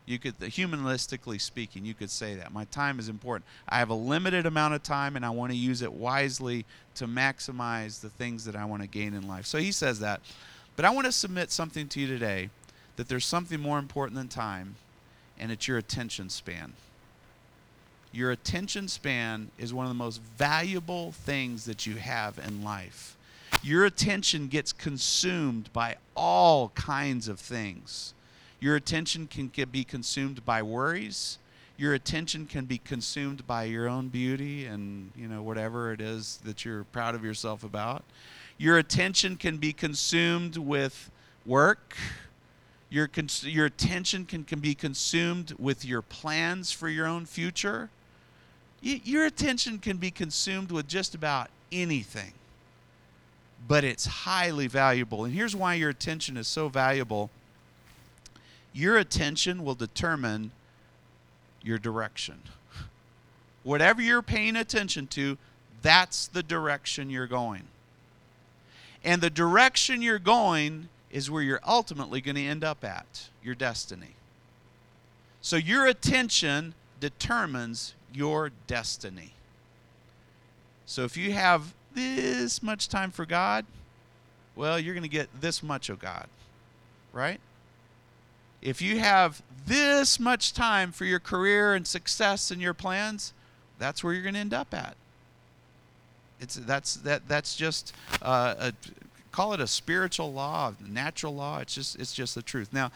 You 0.05 0.19
could, 0.19 0.39
humanistically 0.39 1.41
speaking, 1.41 1.85
you 1.85 1.93
could 1.93 2.11
say 2.11 2.35
that. 2.35 2.53
My 2.53 2.65
time 2.65 2.99
is 2.99 3.09
important. 3.09 3.45
I 3.67 3.79
have 3.79 3.89
a 3.89 3.95
limited 3.95 4.45
amount 4.45 4.73
of 4.73 4.83
time 4.83 5.17
and 5.17 5.25
I 5.25 5.31
want 5.31 5.51
to 5.51 5.57
use 5.57 5.81
it 5.81 5.91
wisely 5.91 6.65
to 6.95 7.07
maximize 7.07 7.99
the 7.99 8.09
things 8.09 8.45
that 8.45 8.55
I 8.55 8.63
want 8.65 8.83
to 8.83 8.87
gain 8.87 9.13
in 9.13 9.27
life. 9.27 9.45
So 9.45 9.57
he 9.57 9.71
says 9.71 9.99
that. 9.99 10.21
But 10.77 10.85
I 10.85 10.91
want 10.91 11.07
to 11.07 11.11
submit 11.11 11.51
something 11.51 11.89
to 11.89 11.99
you 11.99 12.07
today 12.07 12.49
that 12.95 13.09
there's 13.09 13.25
something 13.25 13.59
more 13.59 13.79
important 13.79 14.15
than 14.15 14.29
time, 14.29 14.75
and 15.37 15.51
it's 15.51 15.67
your 15.67 15.77
attention 15.77 16.29
span. 16.29 16.73
Your 18.11 18.31
attention 18.31 18.87
span 18.87 19.51
is 19.57 19.73
one 19.73 19.85
of 19.85 19.89
the 19.89 19.95
most 19.95 20.21
valuable 20.21 21.11
things 21.11 21.65
that 21.65 21.85
you 21.85 21.95
have 21.95 22.39
in 22.39 22.63
life. 22.63 23.17
Your 23.63 23.85
attention 23.85 24.47
gets 24.47 24.71
consumed 24.71 25.71
by 25.73 25.97
all 26.15 26.69
kinds 26.69 27.27
of 27.27 27.39
things. 27.39 28.13
Your 28.59 28.75
attention 28.75 29.27
can 29.27 29.47
be 29.47 29.83
consumed 29.83 30.45
by 30.45 30.61
worries. 30.61 31.37
Your 31.77 31.93
attention 31.93 32.47
can 32.47 32.65
be 32.65 32.79
consumed 32.79 33.45
by 33.45 33.65
your 33.65 33.87
own 33.87 34.07
beauty 34.07 34.65
and 34.65 35.11
you 35.15 35.27
know 35.27 35.43
whatever 35.43 35.91
it 35.91 36.01
is 36.01 36.39
that 36.43 36.65
you're 36.65 36.85
proud 36.85 37.13
of 37.13 37.23
yourself 37.23 37.63
about. 37.63 38.03
Your 38.57 38.79
attention 38.79 39.35
can 39.35 39.57
be 39.57 39.73
consumed 39.73 40.57
with 40.57 41.11
work. 41.45 41.95
Your, 42.89 43.07
cons- 43.07 43.45
your 43.45 43.67
attention 43.67 44.25
can, 44.25 44.43
can 44.43 44.59
be 44.59 44.73
consumed 44.73 45.53
with 45.59 45.85
your 45.85 46.01
plans 46.01 46.71
for 46.71 46.89
your 46.89 47.05
own 47.05 47.25
future. 47.25 47.89
Your 48.81 49.25
attention 49.25 49.79
can 49.79 49.97
be 49.97 50.11
consumed 50.11 50.71
with 50.71 50.87
just 50.87 51.15
about 51.15 51.49
anything, 51.71 52.33
but 53.67 53.83
it's 53.83 54.05
highly 54.05 54.67
valuable. 54.67 55.25
And 55.25 55.33
here's 55.33 55.55
why 55.55 55.73
your 55.73 55.89
attention 55.89 56.37
is 56.37 56.47
so 56.47 56.69
valuable 56.69 57.29
your 58.77 58.97
attention 58.97 59.63
will 59.63 59.73
determine 59.73 60.51
your 61.63 61.79
direction. 61.79 62.43
Whatever 63.63 64.03
you're 64.03 64.21
paying 64.21 64.55
attention 64.55 65.07
to, 65.07 65.39
that's 65.81 66.27
the 66.27 66.43
direction 66.43 67.09
you're 67.09 67.25
going. 67.25 67.63
And 69.03 69.19
the 69.19 69.31
direction 69.31 70.03
you're 70.03 70.19
going 70.19 70.89
is 71.11 71.31
where 71.31 71.41
you're 71.41 71.61
ultimately 71.65 72.21
going 72.21 72.35
to 72.35 72.45
end 72.45 72.63
up 72.63 72.83
at, 72.83 73.29
your 73.41 73.55
destiny. 73.55 74.13
So 75.41 75.55
your 75.55 75.87
attention 75.87 76.75
determines 76.99 77.95
your 78.13 78.51
destiny. 78.67 79.33
So 80.85 81.03
if 81.03 81.17
you 81.17 81.33
have 81.33 81.73
this 81.93 82.63
much 82.63 82.87
time 82.87 83.11
for 83.11 83.25
God, 83.25 83.65
well, 84.55 84.79
you're 84.79 84.93
going 84.93 85.03
to 85.03 85.09
get 85.09 85.29
this 85.41 85.61
much 85.61 85.89
of 85.89 85.99
God, 85.99 86.27
right? 87.13 87.39
If 88.61 88.81
you 88.81 88.99
have 88.99 89.41
this 89.65 90.19
much 90.19 90.53
time 90.53 90.91
for 90.91 91.05
your 91.05 91.19
career 91.19 91.73
and 91.73 91.85
success 91.85 92.49
and 92.51 92.61
your 92.61 92.73
plans, 92.73 93.33
that's 93.77 94.03
where 94.03 94.13
you're 94.13 94.23
going 94.23 94.33
to 94.33 94.39
end 94.39 94.53
up 94.53 94.73
at. 94.73 94.95
It's 96.39 96.55
that's 96.55 96.95
that 96.97 97.27
that's 97.27 97.55
just 97.55 97.93
uh, 98.21 98.55
a, 98.59 98.73
call 99.31 99.53
it 99.53 99.59
a 99.59 99.67
spiritual 99.67 100.31
law, 100.31 100.73
a 100.79 100.89
natural 100.89 101.35
law. 101.35 101.59
It's 101.59 101.73
just 101.73 101.99
it's 101.99 102.13
just 102.13 102.35
the 102.35 102.41
truth. 102.41 102.71
Now, 102.71 102.91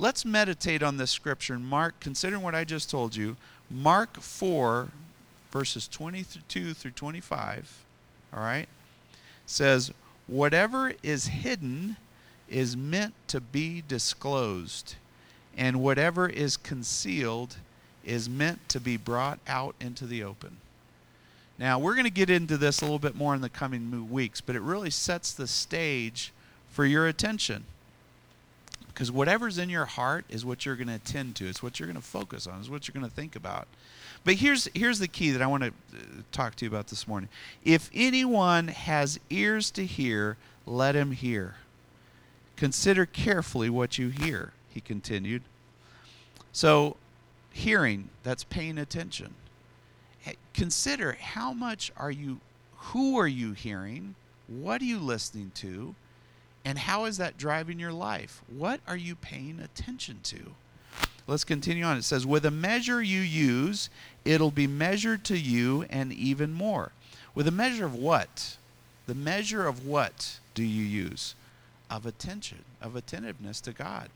let's 0.00 0.24
meditate 0.24 0.82
on 0.82 0.96
this 0.96 1.10
scripture. 1.10 1.58
Mark, 1.58 2.00
considering 2.00 2.42
what 2.42 2.54
I 2.54 2.64
just 2.64 2.90
told 2.90 3.14
you, 3.14 3.36
Mark 3.70 4.20
four, 4.20 4.88
verses 5.52 5.86
twenty-two 5.86 6.74
through 6.74 6.90
twenty-five. 6.92 7.84
All 8.34 8.40
right, 8.40 8.68
says 9.46 9.92
whatever 10.26 10.94
is 11.02 11.26
hidden 11.26 11.96
is 12.48 12.76
meant 12.76 13.14
to 13.28 13.40
be 13.40 13.82
disclosed, 13.86 14.94
and 15.56 15.80
whatever 15.80 16.28
is 16.28 16.56
concealed 16.56 17.56
is 18.04 18.28
meant 18.28 18.68
to 18.70 18.80
be 18.80 18.96
brought 18.96 19.38
out 19.46 19.74
into 19.80 20.06
the 20.06 20.24
open. 20.24 20.56
Now, 21.58 21.78
we're 21.78 21.94
going 21.94 22.04
to 22.04 22.10
get 22.10 22.30
into 22.30 22.56
this 22.56 22.80
a 22.80 22.84
little 22.84 22.98
bit 22.98 23.14
more 23.14 23.34
in 23.34 23.42
the 23.42 23.50
coming 23.50 24.10
weeks, 24.10 24.40
but 24.40 24.56
it 24.56 24.62
really 24.62 24.88
sets 24.88 25.32
the 25.32 25.46
stage 25.46 26.32
for 26.70 26.86
your 26.86 27.06
attention. 27.06 27.64
Because 28.92 29.10
whatever's 29.10 29.58
in 29.58 29.70
your 29.70 29.86
heart 29.86 30.24
is 30.28 30.44
what 30.44 30.66
you're 30.66 30.76
going 30.76 30.88
to 30.88 30.94
attend 30.94 31.36
to, 31.36 31.46
it's 31.48 31.62
what 31.62 31.78
you're 31.78 31.86
going 31.86 32.00
to 32.00 32.06
focus 32.06 32.46
on, 32.46 32.60
It's 32.60 32.68
what 32.68 32.86
you're 32.86 32.92
going 32.92 33.08
to 33.08 33.14
think 33.14 33.36
about. 33.36 33.68
But 34.24 34.34
here's, 34.34 34.68
here's 34.74 34.98
the 34.98 35.08
key 35.08 35.30
that 35.30 35.40
I 35.40 35.46
want 35.46 35.62
to 35.62 35.68
uh, 35.68 36.00
talk 36.32 36.56
to 36.56 36.64
you 36.64 36.70
about 36.70 36.88
this 36.88 37.08
morning. 37.08 37.28
If 37.64 37.90
anyone 37.94 38.68
has 38.68 39.18
ears 39.30 39.70
to 39.72 39.86
hear, 39.86 40.36
let 40.66 40.94
him 40.94 41.12
hear. 41.12 41.56
Consider 42.56 43.06
carefully 43.06 43.70
what 43.70 43.96
you 43.96 44.08
hear, 44.08 44.52
he 44.68 44.80
continued. 44.80 45.42
So, 46.52 46.96
hearing, 47.52 48.10
that's 48.22 48.44
paying 48.44 48.76
attention. 48.76 49.34
Consider 50.52 51.16
how 51.18 51.52
much 51.54 51.90
are 51.96 52.10
you, 52.10 52.40
who 52.76 53.18
are 53.18 53.28
you 53.28 53.52
hearing? 53.52 54.14
What 54.46 54.82
are 54.82 54.84
you 54.84 54.98
listening 54.98 55.52
to? 55.56 55.94
And 56.64 56.78
how 56.78 57.04
is 57.06 57.16
that 57.16 57.38
driving 57.38 57.78
your 57.78 57.92
life? 57.92 58.42
What 58.48 58.80
are 58.86 58.96
you 58.96 59.14
paying 59.14 59.60
attention 59.60 60.20
to? 60.24 60.38
Let's 61.26 61.44
continue 61.44 61.84
on. 61.84 61.96
It 61.96 62.04
says, 62.04 62.26
With 62.26 62.44
a 62.44 62.50
measure 62.50 63.02
you 63.02 63.20
use, 63.20 63.88
it'll 64.24 64.50
be 64.50 64.66
measured 64.66 65.24
to 65.24 65.38
you 65.38 65.86
and 65.88 66.12
even 66.12 66.52
more. 66.52 66.92
With 67.34 67.46
a 67.48 67.52
measure 67.52 67.86
of 67.86 67.94
what? 67.94 68.56
The 69.06 69.14
measure 69.14 69.66
of 69.66 69.86
what 69.86 70.38
do 70.54 70.62
you 70.62 70.82
use? 70.82 71.34
of 71.90 72.06
attention, 72.06 72.64
of 72.80 72.96
attentiveness 72.96 73.60
to 73.62 73.72
God. 73.72 74.08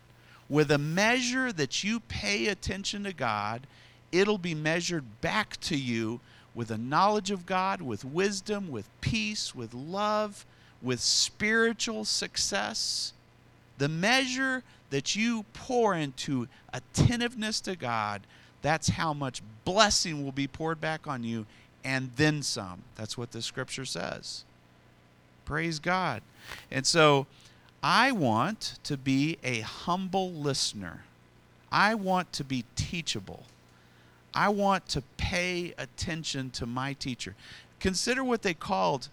With 0.49 0.71
a 0.71 0.79
measure 0.79 1.53
that 1.53 1.83
you 1.83 2.01
pay 2.01 2.47
attention 2.47 3.05
to 3.05 3.13
God, 3.13 3.67
it'll 4.13 4.39
be 4.39 4.55
measured 4.55 5.21
back 5.21 5.61
to 5.63 5.77
you 5.77 6.21
with 6.55 6.71
a 6.71 6.79
knowledge 6.79 7.33
of 7.33 7.47
God, 7.47 7.83
with 7.83 8.05
wisdom, 8.05 8.71
with 8.71 8.89
peace, 9.01 9.55
with 9.55 9.75
love, 9.75 10.47
with 10.83 11.01
spiritual 11.01 12.05
success. 12.05 13.13
The 13.79 13.89
measure 13.89 14.63
that 14.91 15.17
you 15.17 15.45
pour 15.53 15.95
into 15.95 16.47
attentiveness 16.73 17.61
to 17.63 17.77
God, 17.77 18.23
that's 18.63 18.89
how 18.91 19.13
much 19.13 19.43
blessing 19.65 20.25
will 20.25 20.33
be 20.33 20.47
poured 20.47 20.81
back 20.81 21.07
on 21.07 21.25
you 21.25 21.47
and 21.85 22.11
then 22.17 22.43
some. 22.43 22.83
That's 22.97 23.19
what 23.19 23.33
the 23.33 23.43
scripture 23.43 23.85
says. 23.85 24.45
Praise 25.45 25.79
God. 25.79 26.23
And 26.71 26.87
so, 26.87 27.27
I 27.83 28.13
want 28.13 28.79
to 28.85 28.97
be 28.97 29.39
a 29.45 29.61
humble 29.61 30.33
listener. 30.33 31.03
I 31.71 31.95
want 31.95 32.33
to 32.33 32.45
be 32.45 32.65
teachable. 32.77 33.45
I 34.35 34.49
want 34.49 34.89
to 34.89 35.03
pay 35.19 35.75
attention 35.77 36.49
to 36.51 36.67
my 36.67 36.95
teacher. 36.95 37.35
Consider 37.81 38.25
what 38.25 38.41
they 38.41 38.55
called 38.55 39.09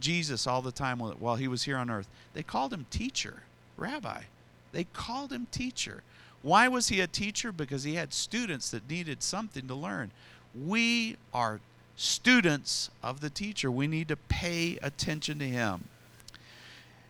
Jesus 0.00 0.46
all 0.46 0.62
the 0.62 0.72
time 0.72 0.98
while 0.98 1.36
he 1.36 1.48
was 1.48 1.64
here 1.64 1.76
on 1.76 1.90
earth. 1.90 2.08
They 2.34 2.42
called 2.42 2.72
him 2.72 2.86
teacher, 2.90 3.42
rabbi. 3.76 4.22
They 4.72 4.84
called 4.84 5.32
him 5.32 5.46
teacher. 5.50 6.02
Why 6.42 6.68
was 6.68 6.88
he 6.88 7.00
a 7.00 7.06
teacher? 7.06 7.52
Because 7.52 7.84
he 7.84 7.94
had 7.94 8.12
students 8.12 8.70
that 8.70 8.88
needed 8.88 9.22
something 9.22 9.66
to 9.68 9.74
learn. 9.74 10.10
We 10.54 11.16
are 11.32 11.60
students 11.96 12.90
of 13.02 13.20
the 13.20 13.30
teacher. 13.30 13.70
We 13.70 13.86
need 13.86 14.08
to 14.08 14.16
pay 14.16 14.78
attention 14.82 15.38
to 15.38 15.48
him 15.48 15.84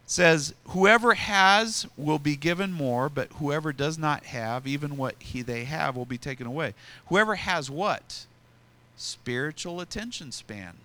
says, 0.06 0.54
Whoever 0.68 1.14
has 1.14 1.86
will 1.96 2.20
be 2.20 2.36
given 2.36 2.72
more, 2.72 3.08
but 3.08 3.32
whoever 3.34 3.72
does 3.72 3.98
not 3.98 4.24
have, 4.26 4.66
even 4.66 4.96
what 4.96 5.16
he 5.18 5.42
they 5.42 5.64
have, 5.64 5.96
will 5.96 6.06
be 6.06 6.18
taken 6.18 6.46
away. 6.46 6.74
Whoever 7.08 7.34
has 7.34 7.68
what? 7.68 8.26
Spiritual 8.96 9.80
attention 9.80 10.32
span. 10.32 10.76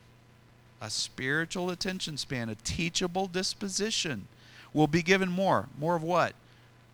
A 0.81 0.89
spiritual 0.89 1.69
attention 1.69 2.17
span, 2.17 2.49
a 2.49 2.55
teachable 2.55 3.27
disposition 3.27 4.27
will 4.73 4.87
be 4.87 5.03
given 5.03 5.29
more. 5.29 5.67
More 5.79 5.95
of 5.95 6.03
what? 6.03 6.33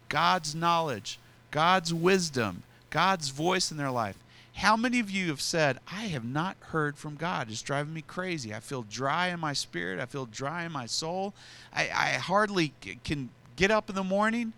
God's 0.09 0.53
knowledge, 0.53 1.19
God's 1.51 1.93
wisdom, 1.93 2.63
God's 2.89 3.29
voice 3.29 3.71
in 3.71 3.77
their 3.77 3.91
life. 3.91 4.17
How 4.55 4.75
many 4.75 4.99
of 4.99 5.11
you 5.11 5.27
have 5.27 5.39
said, 5.39 5.77
I 5.87 6.05
have 6.05 6.25
not 6.25 6.57
heard 6.59 6.97
from 6.97 7.15
God? 7.15 7.49
It's 7.49 7.61
driving 7.61 7.93
me 7.93 8.01
crazy. 8.01 8.53
I 8.53 8.59
feel 8.59 8.81
dry 8.81 9.27
in 9.27 9.39
my 9.39 9.53
spirit. 9.53 9.99
I 9.99 10.05
feel 10.05 10.25
dry 10.25 10.65
in 10.65 10.71
my 10.71 10.87
soul. 10.87 11.35
I, 11.71 11.83
I 11.83 12.09
hardly 12.13 12.73
can 13.03 13.29
get 13.55 13.69
up 13.69 13.87
in 13.89 13.95
the 13.95 14.03
morning. 14.03 14.53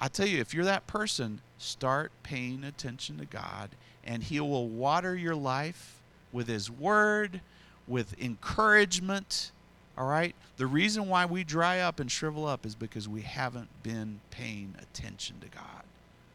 I 0.00 0.08
tell 0.08 0.26
you, 0.26 0.40
if 0.40 0.54
you're 0.54 0.64
that 0.64 0.86
person, 0.86 1.42
start 1.58 2.12
paying 2.22 2.64
attention 2.64 3.18
to 3.18 3.26
God, 3.26 3.70
and 4.04 4.22
He 4.22 4.40
will 4.40 4.68
water 4.68 5.14
your 5.14 5.34
life 5.34 6.00
with 6.32 6.48
His 6.48 6.70
Word, 6.70 7.40
with 7.88 8.20
encouragement. 8.20 9.50
All 9.96 10.06
right? 10.06 10.34
The 10.56 10.66
reason 10.66 11.08
why 11.08 11.26
we 11.26 11.44
dry 11.44 11.80
up 11.80 12.00
and 12.00 12.10
shrivel 12.10 12.46
up 12.46 12.66
is 12.66 12.74
because 12.74 13.08
we 13.08 13.22
haven't 13.22 13.68
been 13.82 14.20
paying 14.30 14.74
attention 14.80 15.36
to 15.40 15.48
God. 15.48 15.84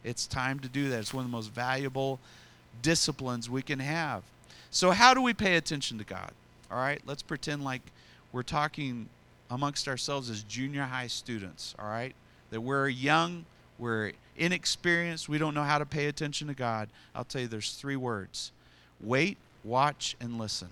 It's 0.04 0.26
time 0.26 0.60
to 0.60 0.68
do 0.68 0.90
that. 0.90 1.00
It's 1.00 1.14
one 1.14 1.26
of 1.26 1.32
the 1.32 1.36
most 1.36 1.52
valuable 1.52 2.20
disciplines 2.82 3.50
we 3.50 3.62
can 3.62 3.80
have. 3.80 4.24
So, 4.72 4.92
how 4.92 5.14
do 5.14 5.22
we 5.22 5.34
pay 5.34 5.58
attention 5.58 5.98
to 5.98 6.04
God? 6.04 6.32
All 6.72 6.78
right? 6.78 7.02
Let's 7.06 7.22
pretend 7.22 7.64
like 7.64 7.82
we're 8.32 8.44
talking 8.44 9.10
amongst 9.50 9.88
ourselves 9.88 10.30
as 10.30 10.44
junior 10.44 10.84
high 10.84 11.08
students. 11.08 11.76
All 11.78 11.88
right? 11.88 12.16
That 12.52 12.62
we're 12.62 12.90
young, 12.90 13.46
we're 13.78 14.14
inexperienced, 14.38 15.30
we 15.30 15.38
don't 15.38 15.54
know 15.54 15.64
how 15.64 15.78
to 15.78 15.86
pay 15.86 16.08
attention 16.08 16.48
to 16.48 16.54
God. 16.54 16.90
I'll 17.14 17.26
tell 17.26 17.42
you, 17.42 17.48
there's 17.48 17.74
three 17.74 17.96
words 17.96 18.52
wait, 19.04 19.38
watch, 19.64 20.16
and 20.22 20.38
listen. 20.38 20.70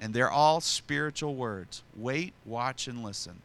And 0.00 0.12
they're 0.12 0.30
all 0.30 0.60
spiritual 0.60 1.34
words 1.34 1.82
wait, 1.96 2.32
watch, 2.44 2.88
and 2.88 3.02
listen. 3.02 3.40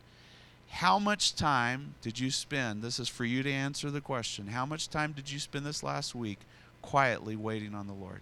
How 0.69 0.99
much 0.99 1.35
time 1.35 1.95
did 2.01 2.19
you 2.19 2.29
spend? 2.29 2.83
This 2.83 2.99
is 2.99 3.09
for 3.09 3.25
you 3.25 3.41
to 3.43 3.51
answer 3.51 3.89
the 3.89 4.01
question. 4.01 4.47
How 4.47 4.65
much 4.65 4.89
time 4.89 5.13
did 5.13 5.31
you 5.31 5.39
spend 5.39 5.65
this 5.65 5.83
last 5.83 6.13
week 6.13 6.39
quietly 6.81 7.35
waiting 7.35 7.73
on 7.73 7.87
the 7.87 7.93
Lord? 7.93 8.21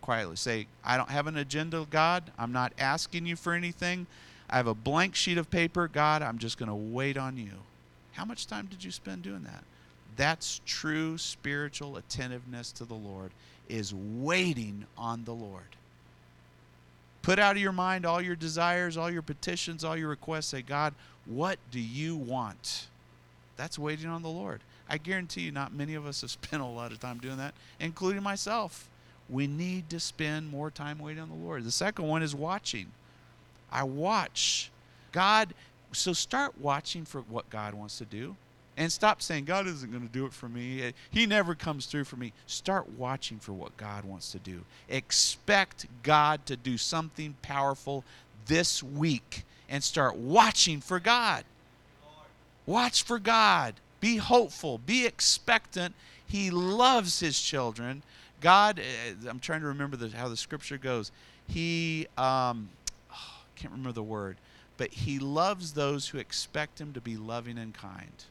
Quietly 0.00 0.36
say, 0.36 0.66
I 0.84 0.96
don't 0.96 1.10
have 1.10 1.26
an 1.26 1.36
agenda, 1.36 1.86
God. 1.88 2.30
I'm 2.38 2.52
not 2.52 2.72
asking 2.78 3.26
you 3.26 3.36
for 3.36 3.52
anything. 3.52 4.06
I 4.48 4.56
have 4.56 4.66
a 4.66 4.74
blank 4.74 5.14
sheet 5.14 5.38
of 5.38 5.50
paper. 5.50 5.88
God, 5.88 6.22
I'm 6.22 6.38
just 6.38 6.58
going 6.58 6.68
to 6.68 6.74
wait 6.74 7.16
on 7.16 7.36
you. 7.36 7.52
How 8.12 8.24
much 8.24 8.46
time 8.46 8.66
did 8.66 8.84
you 8.84 8.90
spend 8.90 9.22
doing 9.22 9.42
that? 9.42 9.64
That's 10.16 10.60
true 10.64 11.18
spiritual 11.18 11.96
attentiveness 11.96 12.70
to 12.72 12.84
the 12.84 12.94
Lord 12.94 13.32
is 13.68 13.92
waiting 13.94 14.86
on 14.96 15.24
the 15.24 15.34
Lord. 15.34 15.76
Put 17.24 17.38
out 17.38 17.56
of 17.56 17.62
your 17.62 17.72
mind 17.72 18.04
all 18.04 18.20
your 18.20 18.36
desires, 18.36 18.98
all 18.98 19.10
your 19.10 19.22
petitions, 19.22 19.82
all 19.82 19.96
your 19.96 20.10
requests. 20.10 20.48
Say, 20.48 20.60
God, 20.60 20.92
what 21.24 21.58
do 21.70 21.80
you 21.80 22.16
want? 22.16 22.86
That's 23.56 23.78
waiting 23.78 24.10
on 24.10 24.22
the 24.22 24.28
Lord. 24.28 24.60
I 24.90 24.98
guarantee 24.98 25.40
you, 25.40 25.50
not 25.50 25.72
many 25.72 25.94
of 25.94 26.04
us 26.04 26.20
have 26.20 26.30
spent 26.42 26.60
a 26.60 26.66
lot 26.66 26.92
of 26.92 27.00
time 27.00 27.18
doing 27.18 27.38
that, 27.38 27.54
including 27.80 28.22
myself. 28.22 28.90
We 29.30 29.46
need 29.46 29.88
to 29.88 30.00
spend 30.00 30.50
more 30.50 30.70
time 30.70 30.98
waiting 30.98 31.22
on 31.22 31.30
the 31.30 31.34
Lord. 31.34 31.64
The 31.64 31.72
second 31.72 32.06
one 32.06 32.22
is 32.22 32.34
watching. 32.34 32.88
I 33.72 33.84
watch. 33.84 34.70
God, 35.10 35.54
so 35.92 36.12
start 36.12 36.60
watching 36.60 37.06
for 37.06 37.22
what 37.22 37.48
God 37.48 37.72
wants 37.72 37.96
to 37.98 38.04
do. 38.04 38.36
And 38.76 38.90
stop 38.90 39.22
saying, 39.22 39.44
God 39.44 39.68
isn't 39.68 39.90
going 39.90 40.06
to 40.06 40.12
do 40.12 40.26
it 40.26 40.32
for 40.32 40.48
me. 40.48 40.92
He 41.10 41.26
never 41.26 41.54
comes 41.54 41.86
through 41.86 42.04
for 42.04 42.16
me. 42.16 42.32
Start 42.46 42.88
watching 42.90 43.38
for 43.38 43.52
what 43.52 43.76
God 43.76 44.04
wants 44.04 44.32
to 44.32 44.38
do. 44.38 44.64
Expect 44.88 45.86
God 46.02 46.44
to 46.46 46.56
do 46.56 46.76
something 46.76 47.36
powerful 47.40 48.04
this 48.46 48.82
week 48.82 49.44
and 49.68 49.82
start 49.82 50.16
watching 50.16 50.80
for 50.80 50.98
God. 50.98 51.44
Watch 52.66 53.02
for 53.02 53.18
God. 53.18 53.74
Be 54.00 54.16
hopeful. 54.16 54.78
Be 54.78 55.06
expectant. 55.06 55.94
He 56.26 56.50
loves 56.50 57.20
his 57.20 57.40
children. 57.40 58.02
God, 58.40 58.78
eh, 58.78 59.28
I'm 59.28 59.40
trying 59.40 59.60
to 59.60 59.66
remember 59.68 59.96
the, 59.96 60.14
how 60.16 60.28
the 60.28 60.36
scripture 60.36 60.78
goes. 60.78 61.12
He, 61.46 62.06
um, 62.18 62.70
oh, 63.12 63.42
can't 63.56 63.72
remember 63.72 63.92
the 63.92 64.02
word, 64.02 64.36
but 64.76 64.92
he 64.92 65.18
loves 65.18 65.72
those 65.72 66.08
who 66.08 66.18
expect 66.18 66.80
him 66.80 66.92
to 66.92 67.00
be 67.00 67.16
loving 67.16 67.58
and 67.58 67.72
kind. 67.72 68.24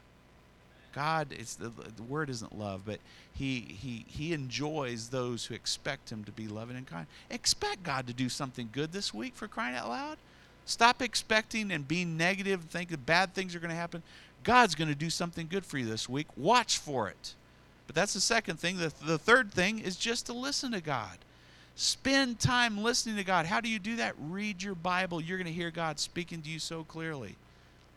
God, 0.94 1.30
the, 1.30 1.72
the 1.96 2.02
word 2.04 2.30
isn't 2.30 2.56
love, 2.56 2.82
but 2.86 3.00
he 3.32 3.60
he 3.60 4.04
he 4.06 4.32
enjoys 4.32 5.08
those 5.08 5.44
who 5.44 5.54
expect 5.54 6.10
him 6.10 6.22
to 6.24 6.32
be 6.32 6.46
loving 6.46 6.76
and 6.76 6.86
kind. 6.86 7.06
Expect 7.30 7.82
God 7.82 8.06
to 8.06 8.12
do 8.12 8.28
something 8.28 8.68
good 8.72 8.92
this 8.92 9.12
week 9.12 9.34
for 9.34 9.48
crying 9.48 9.74
out 9.74 9.88
loud. 9.88 10.18
Stop 10.66 11.02
expecting 11.02 11.72
and 11.72 11.86
being 11.86 12.16
negative 12.16 12.60
and 12.60 12.70
thinking 12.70 12.98
bad 13.04 13.34
things 13.34 13.54
are 13.54 13.58
going 13.58 13.70
to 13.70 13.76
happen. 13.76 14.02
God's 14.44 14.74
going 14.74 14.88
to 14.88 14.94
do 14.94 15.10
something 15.10 15.48
good 15.50 15.66
for 15.66 15.78
you 15.78 15.86
this 15.86 16.08
week. 16.08 16.28
Watch 16.36 16.78
for 16.78 17.08
it. 17.08 17.34
But 17.86 17.96
that's 17.96 18.14
the 18.14 18.20
second 18.20 18.60
thing. 18.60 18.76
The, 18.76 18.92
the 19.04 19.18
third 19.18 19.52
thing 19.52 19.80
is 19.80 19.96
just 19.96 20.26
to 20.26 20.32
listen 20.32 20.72
to 20.72 20.80
God. 20.80 21.18
Spend 21.76 22.38
time 22.38 22.82
listening 22.82 23.16
to 23.16 23.24
God. 23.24 23.46
How 23.46 23.60
do 23.60 23.68
you 23.68 23.78
do 23.78 23.96
that? 23.96 24.14
Read 24.18 24.62
your 24.62 24.76
Bible. 24.76 25.20
You're 25.20 25.38
going 25.38 25.46
to 25.46 25.52
hear 25.52 25.70
God 25.70 25.98
speaking 25.98 26.40
to 26.42 26.48
you 26.48 26.60
so 26.60 26.84
clearly. 26.84 27.36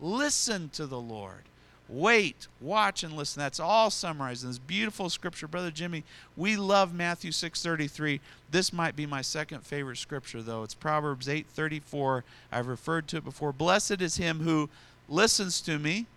Listen 0.01 0.69
to 0.69 0.88
the 0.88 0.99
Lord. 0.99 1.43
Wait, 1.89 2.47
watch, 2.60 3.04
and 3.04 3.13
listen. 3.15 3.39
That's 3.39 3.62
all 3.62 3.89
summarized 3.89 4.43
in 4.43 4.50
this 4.50 4.60
beautiful 4.60 5.10
scripture. 5.10 5.47
Brother 5.47 5.71
Jimmy, 5.71 6.04
we 6.36 6.58
love 6.58 6.93
Matthew 6.93 7.32
6.33. 7.32 8.19
This 8.52 8.73
might 8.73 8.95
be 8.95 9.06
my 9.06 9.21
second 9.21 9.65
favorite 9.65 9.97
scripture, 9.97 10.41
though. 10.41 10.63
It's 10.63 10.73
Proverbs 10.73 11.28
8.34. 11.28 12.23
I've 12.52 12.67
referred 12.67 13.08
to 13.10 13.17
it 13.17 13.23
before. 13.23 13.54
Blessed 13.54 14.02
is 14.02 14.17
him 14.17 14.41
who 14.41 14.69
listens 15.08 15.62
to 15.62 15.80
me, 15.80 16.08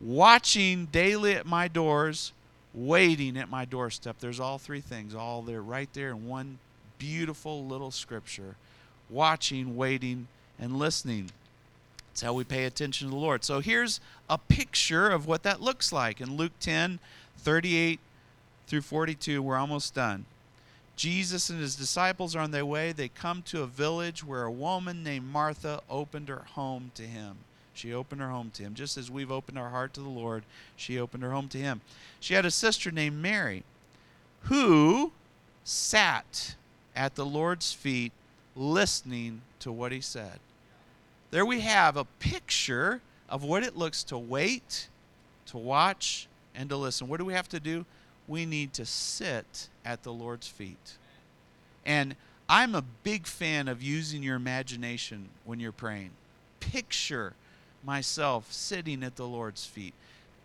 watching 0.00 0.86
daily 0.86 1.34
at 1.34 1.44
my 1.44 1.68
doors, 1.68 2.32
waiting 2.72 3.36
at 3.36 3.50
my 3.50 3.66
doorstep. 3.66 4.16
There's 4.18 4.40
all 4.40 4.58
three 4.58 4.80
things, 4.80 5.14
all 5.14 5.42
there, 5.42 5.62
right 5.62 5.92
there 5.92 6.10
in 6.10 6.26
one 6.26 6.58
beautiful 6.98 7.66
little 7.66 7.90
scripture. 7.90 8.56
Watching, 9.10 9.76
waiting, 9.76 10.28
and 10.58 10.78
listening. 10.78 11.32
It's 12.20 12.26
how 12.26 12.34
we 12.34 12.44
pay 12.44 12.66
attention 12.66 13.08
to 13.08 13.14
the 13.14 13.18
Lord. 13.18 13.44
So 13.44 13.60
here's 13.60 13.98
a 14.28 14.36
picture 14.36 15.08
of 15.08 15.26
what 15.26 15.42
that 15.44 15.62
looks 15.62 15.90
like. 15.90 16.20
In 16.20 16.36
Luke 16.36 16.52
10 16.60 16.98
38 17.38 17.98
through 18.66 18.82
42, 18.82 19.40
we're 19.40 19.56
almost 19.56 19.94
done. 19.94 20.26
Jesus 20.96 21.48
and 21.48 21.58
his 21.58 21.76
disciples 21.76 22.36
are 22.36 22.40
on 22.40 22.50
their 22.50 22.66
way. 22.66 22.92
They 22.92 23.08
come 23.08 23.40
to 23.44 23.62
a 23.62 23.66
village 23.66 24.22
where 24.22 24.42
a 24.42 24.50
woman 24.50 25.02
named 25.02 25.32
Martha 25.32 25.80
opened 25.88 26.28
her 26.28 26.44
home 26.50 26.90
to 26.96 27.04
him. 27.04 27.38
She 27.72 27.94
opened 27.94 28.20
her 28.20 28.28
home 28.28 28.50
to 28.52 28.64
him. 28.64 28.74
Just 28.74 28.98
as 28.98 29.10
we've 29.10 29.32
opened 29.32 29.58
our 29.58 29.70
heart 29.70 29.94
to 29.94 30.02
the 30.02 30.10
Lord, 30.10 30.42
she 30.76 30.98
opened 30.98 31.22
her 31.22 31.30
home 31.30 31.48
to 31.48 31.58
him. 31.58 31.80
She 32.20 32.34
had 32.34 32.44
a 32.44 32.50
sister 32.50 32.90
named 32.90 33.16
Mary 33.16 33.62
who 34.42 35.12
sat 35.64 36.54
at 36.94 37.14
the 37.14 37.24
Lord's 37.24 37.72
feet 37.72 38.12
listening 38.54 39.40
to 39.60 39.72
what 39.72 39.90
he 39.90 40.02
said. 40.02 40.38
There 41.30 41.46
we 41.46 41.60
have 41.60 41.96
a 41.96 42.04
picture 42.04 43.00
of 43.28 43.44
what 43.44 43.62
it 43.62 43.76
looks 43.76 44.02
to 44.04 44.18
wait, 44.18 44.88
to 45.46 45.56
watch, 45.58 46.26
and 46.54 46.68
to 46.70 46.76
listen. 46.76 47.06
What 47.08 47.18
do 47.18 47.24
we 47.24 47.34
have 47.34 47.48
to 47.50 47.60
do? 47.60 47.86
We 48.26 48.46
need 48.46 48.72
to 48.74 48.84
sit 48.84 49.68
at 49.84 50.02
the 50.02 50.12
Lord's 50.12 50.48
feet. 50.48 50.96
And 51.86 52.16
I'm 52.48 52.74
a 52.74 52.82
big 52.82 53.26
fan 53.26 53.68
of 53.68 53.80
using 53.82 54.22
your 54.24 54.34
imagination 54.34 55.28
when 55.44 55.60
you're 55.60 55.70
praying. 55.70 56.10
Picture 56.58 57.34
myself 57.84 58.52
sitting 58.52 59.04
at 59.04 59.16
the 59.16 59.26
Lord's 59.26 59.64
feet. 59.64 59.94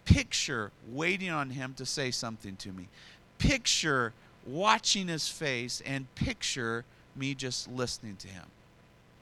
Picture 0.05 0.71
waiting 0.91 1.31
on 1.31 1.49
Him 1.49 1.73
to 1.77 1.85
say 1.85 2.11
something 2.11 2.55
to 2.57 2.71
me. 2.71 2.87
Picture 3.39 4.13
watching 4.45 5.07
His 5.07 5.27
face 5.27 5.81
and 5.83 6.13
picture 6.13 6.85
me 7.15 7.33
just 7.33 7.67
listening 7.67 8.17
to 8.17 8.27
Him. 8.27 8.45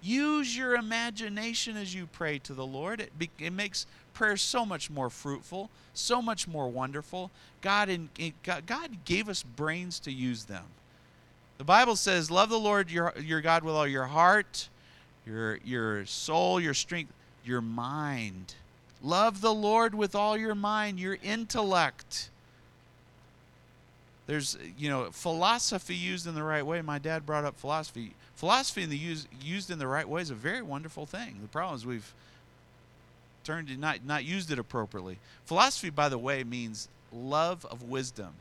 Use 0.03 0.55
your 0.57 0.75
imagination 0.75 1.77
as 1.77 1.95
you 1.95 2.07
pray 2.07 2.37
to 2.39 2.53
the 2.53 2.65
Lord. 2.65 2.99
It, 2.99 3.17
be, 3.17 3.29
it 3.39 3.53
makes 3.53 3.85
prayer 4.13 4.35
so 4.35 4.65
much 4.65 4.89
more 4.89 5.09
fruitful, 5.09 5.69
so 5.93 6.21
much 6.21 6.45
more 6.45 6.67
wonderful. 6.67 7.31
God, 7.61 7.87
in, 7.87 8.09
God 8.43 9.05
gave 9.05 9.29
us 9.29 9.43
brains 9.43 9.99
to 10.01 10.11
use 10.11 10.43
them. 10.43 10.65
The 11.57 11.63
Bible 11.63 11.95
says, 11.95 12.29
Love 12.29 12.49
the 12.49 12.59
Lord 12.59 12.91
your, 12.91 13.13
your 13.17 13.39
God 13.39 13.63
with 13.63 13.75
all 13.75 13.87
your 13.87 14.05
heart, 14.05 14.67
your, 15.25 15.57
your 15.63 16.05
soul, 16.05 16.59
your 16.59 16.73
strength, 16.73 17.13
your 17.45 17.61
mind. 17.61 18.55
Love 19.01 19.39
the 19.39 19.53
Lord 19.53 19.95
with 19.95 20.15
all 20.15 20.35
your 20.35 20.55
mind, 20.55 20.99
your 20.99 21.17
intellect. 21.23 22.29
There's, 24.25 24.57
you 24.77 24.89
know, 24.89 25.09
philosophy 25.11 25.95
used 25.95 26.27
in 26.27 26.35
the 26.35 26.43
right 26.43 26.65
way. 26.65 26.81
My 26.81 26.99
dad 26.99 27.25
brought 27.25 27.43
up 27.43 27.59
philosophy 27.59 28.13
philosophy 28.35 28.83
in 28.83 28.89
the 28.89 28.97
use, 28.97 29.27
used 29.41 29.69
in 29.69 29.79
the 29.79 29.87
right 29.87 30.07
way 30.07 30.21
is 30.21 30.29
a 30.29 30.35
very 30.35 30.61
wonderful 30.61 31.05
thing. 31.05 31.39
The 31.41 31.47
problem 31.47 31.75
is 31.75 31.85
we've 31.85 32.13
turned 33.43 33.67
to 33.67 33.77
not 33.77 34.05
not 34.05 34.23
used 34.23 34.51
it 34.51 34.59
appropriately. 34.59 35.17
Philosophy, 35.45 35.89
by 35.89 36.09
the 36.09 36.17
way, 36.17 36.43
means 36.43 36.87
love 37.11 37.65
of 37.65 37.83
wisdom. 37.83 38.33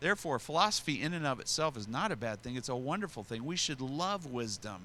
Therefore, 0.00 0.38
philosophy 0.38 1.00
in 1.00 1.14
and 1.14 1.26
of 1.26 1.40
itself 1.40 1.76
is 1.76 1.88
not 1.88 2.12
a 2.12 2.16
bad 2.16 2.42
thing. 2.42 2.56
It's 2.56 2.68
a 2.68 2.76
wonderful 2.76 3.22
thing. 3.22 3.44
We 3.44 3.56
should 3.56 3.80
love 3.80 4.26
wisdom. 4.26 4.82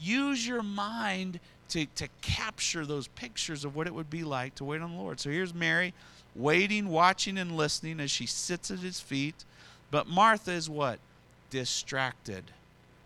Use 0.00 0.46
your 0.46 0.62
mind 0.62 1.38
to, 1.70 1.86
to 1.86 2.08
capture 2.22 2.86
those 2.86 3.08
pictures 3.08 3.64
of 3.64 3.76
what 3.76 3.86
it 3.86 3.94
would 3.94 4.10
be 4.10 4.24
like 4.24 4.54
to 4.56 4.64
wait 4.64 4.80
on 4.80 4.92
the 4.92 4.98
Lord. 5.00 5.20
So 5.20 5.30
here's 5.30 5.54
Mary 5.54 5.94
waiting, 6.36 6.88
watching, 6.88 7.38
and 7.38 7.56
listening 7.56 8.00
as 8.00 8.10
she 8.10 8.26
sits 8.26 8.70
at 8.70 8.78
his 8.78 9.00
feet. 9.00 9.44
But 9.90 10.06
Martha 10.06 10.52
is 10.52 10.68
what? 10.68 10.98
Distracted 11.50 12.44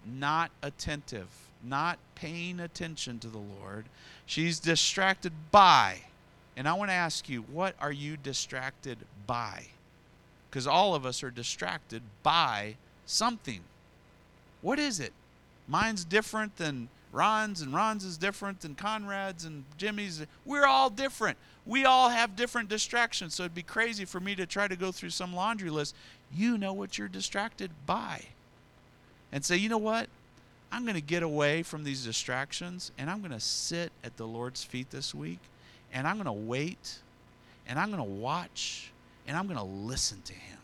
not 0.04 0.50
attentive, 0.62 1.28
not 1.62 1.98
paying 2.14 2.60
attention 2.60 3.18
to 3.20 3.28
the 3.28 3.38
Lord. 3.38 3.86
She's 4.26 4.58
distracted 4.58 5.32
by 5.50 6.02
And 6.56 6.68
I 6.68 6.74
want 6.74 6.90
to 6.90 6.94
ask 6.94 7.28
you, 7.28 7.42
what 7.42 7.74
are 7.80 7.92
you 7.92 8.16
distracted 8.18 8.98
by? 9.26 9.68
Because 10.50 10.66
all 10.66 10.94
of 10.94 11.06
us 11.06 11.22
are 11.22 11.30
distracted 11.30 12.02
by 12.22 12.76
something. 13.06 13.60
What 14.60 14.78
is 14.78 15.00
it? 15.00 15.14
Mine's 15.66 16.04
different 16.04 16.58
than 16.58 16.88
Ron's, 17.12 17.60
and 17.60 17.74
Ron's 17.74 18.04
is 18.04 18.16
different 18.16 18.60
than 18.60 18.74
Conrad's 18.74 19.44
and 19.44 19.64
Jimmy's. 19.76 20.24
We're 20.46 20.66
all 20.66 20.88
different. 20.88 21.36
We 21.66 21.84
all 21.84 22.08
have 22.08 22.34
different 22.34 22.70
distractions. 22.70 23.34
So 23.34 23.44
it'd 23.44 23.54
be 23.54 23.62
crazy 23.62 24.06
for 24.06 24.18
me 24.18 24.34
to 24.34 24.46
try 24.46 24.66
to 24.66 24.76
go 24.76 24.90
through 24.90 25.10
some 25.10 25.34
laundry 25.34 25.70
list. 25.70 25.94
You 26.34 26.56
know 26.56 26.72
what 26.72 26.96
you're 26.96 27.08
distracted 27.08 27.70
by. 27.86 28.22
And 29.30 29.44
say, 29.44 29.56
you 29.56 29.68
know 29.68 29.78
what? 29.78 30.08
I'm 30.72 30.84
going 30.84 30.94
to 30.94 31.02
get 31.02 31.22
away 31.22 31.62
from 31.62 31.84
these 31.84 32.02
distractions 32.02 32.92
and 32.96 33.10
I'm 33.10 33.20
going 33.20 33.32
to 33.32 33.40
sit 33.40 33.92
at 34.02 34.16
the 34.16 34.26
Lord's 34.26 34.64
feet 34.64 34.90
this 34.90 35.14
week 35.14 35.38
and 35.92 36.08
I'm 36.08 36.16
going 36.16 36.24
to 36.24 36.32
wait 36.32 37.00
and 37.68 37.78
I'm 37.78 37.90
going 37.90 38.02
to 38.02 38.10
watch 38.20 38.90
and 39.28 39.36
I'm 39.36 39.46
going 39.46 39.58
to 39.58 39.62
listen 39.64 40.22
to 40.22 40.32
Him. 40.32 40.58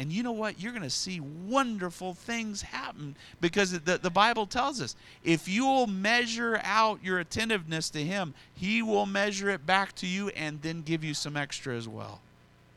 And 0.00 0.10
you 0.10 0.22
know 0.22 0.32
what? 0.32 0.58
You're 0.58 0.72
going 0.72 0.82
to 0.82 0.88
see 0.88 1.20
wonderful 1.20 2.14
things 2.14 2.62
happen 2.62 3.16
because 3.38 3.78
the, 3.78 3.98
the 3.98 4.08
Bible 4.08 4.46
tells 4.46 4.80
us 4.80 4.96
if 5.22 5.46
you 5.46 5.66
will 5.66 5.86
measure 5.86 6.58
out 6.64 7.04
your 7.04 7.18
attentiveness 7.18 7.90
to 7.90 8.02
Him, 8.02 8.32
He 8.54 8.80
will 8.80 9.04
measure 9.04 9.50
it 9.50 9.66
back 9.66 9.94
to 9.96 10.06
you 10.06 10.30
and 10.30 10.62
then 10.62 10.80
give 10.80 11.04
you 11.04 11.12
some 11.12 11.36
extra 11.36 11.76
as 11.76 11.86
well. 11.86 12.22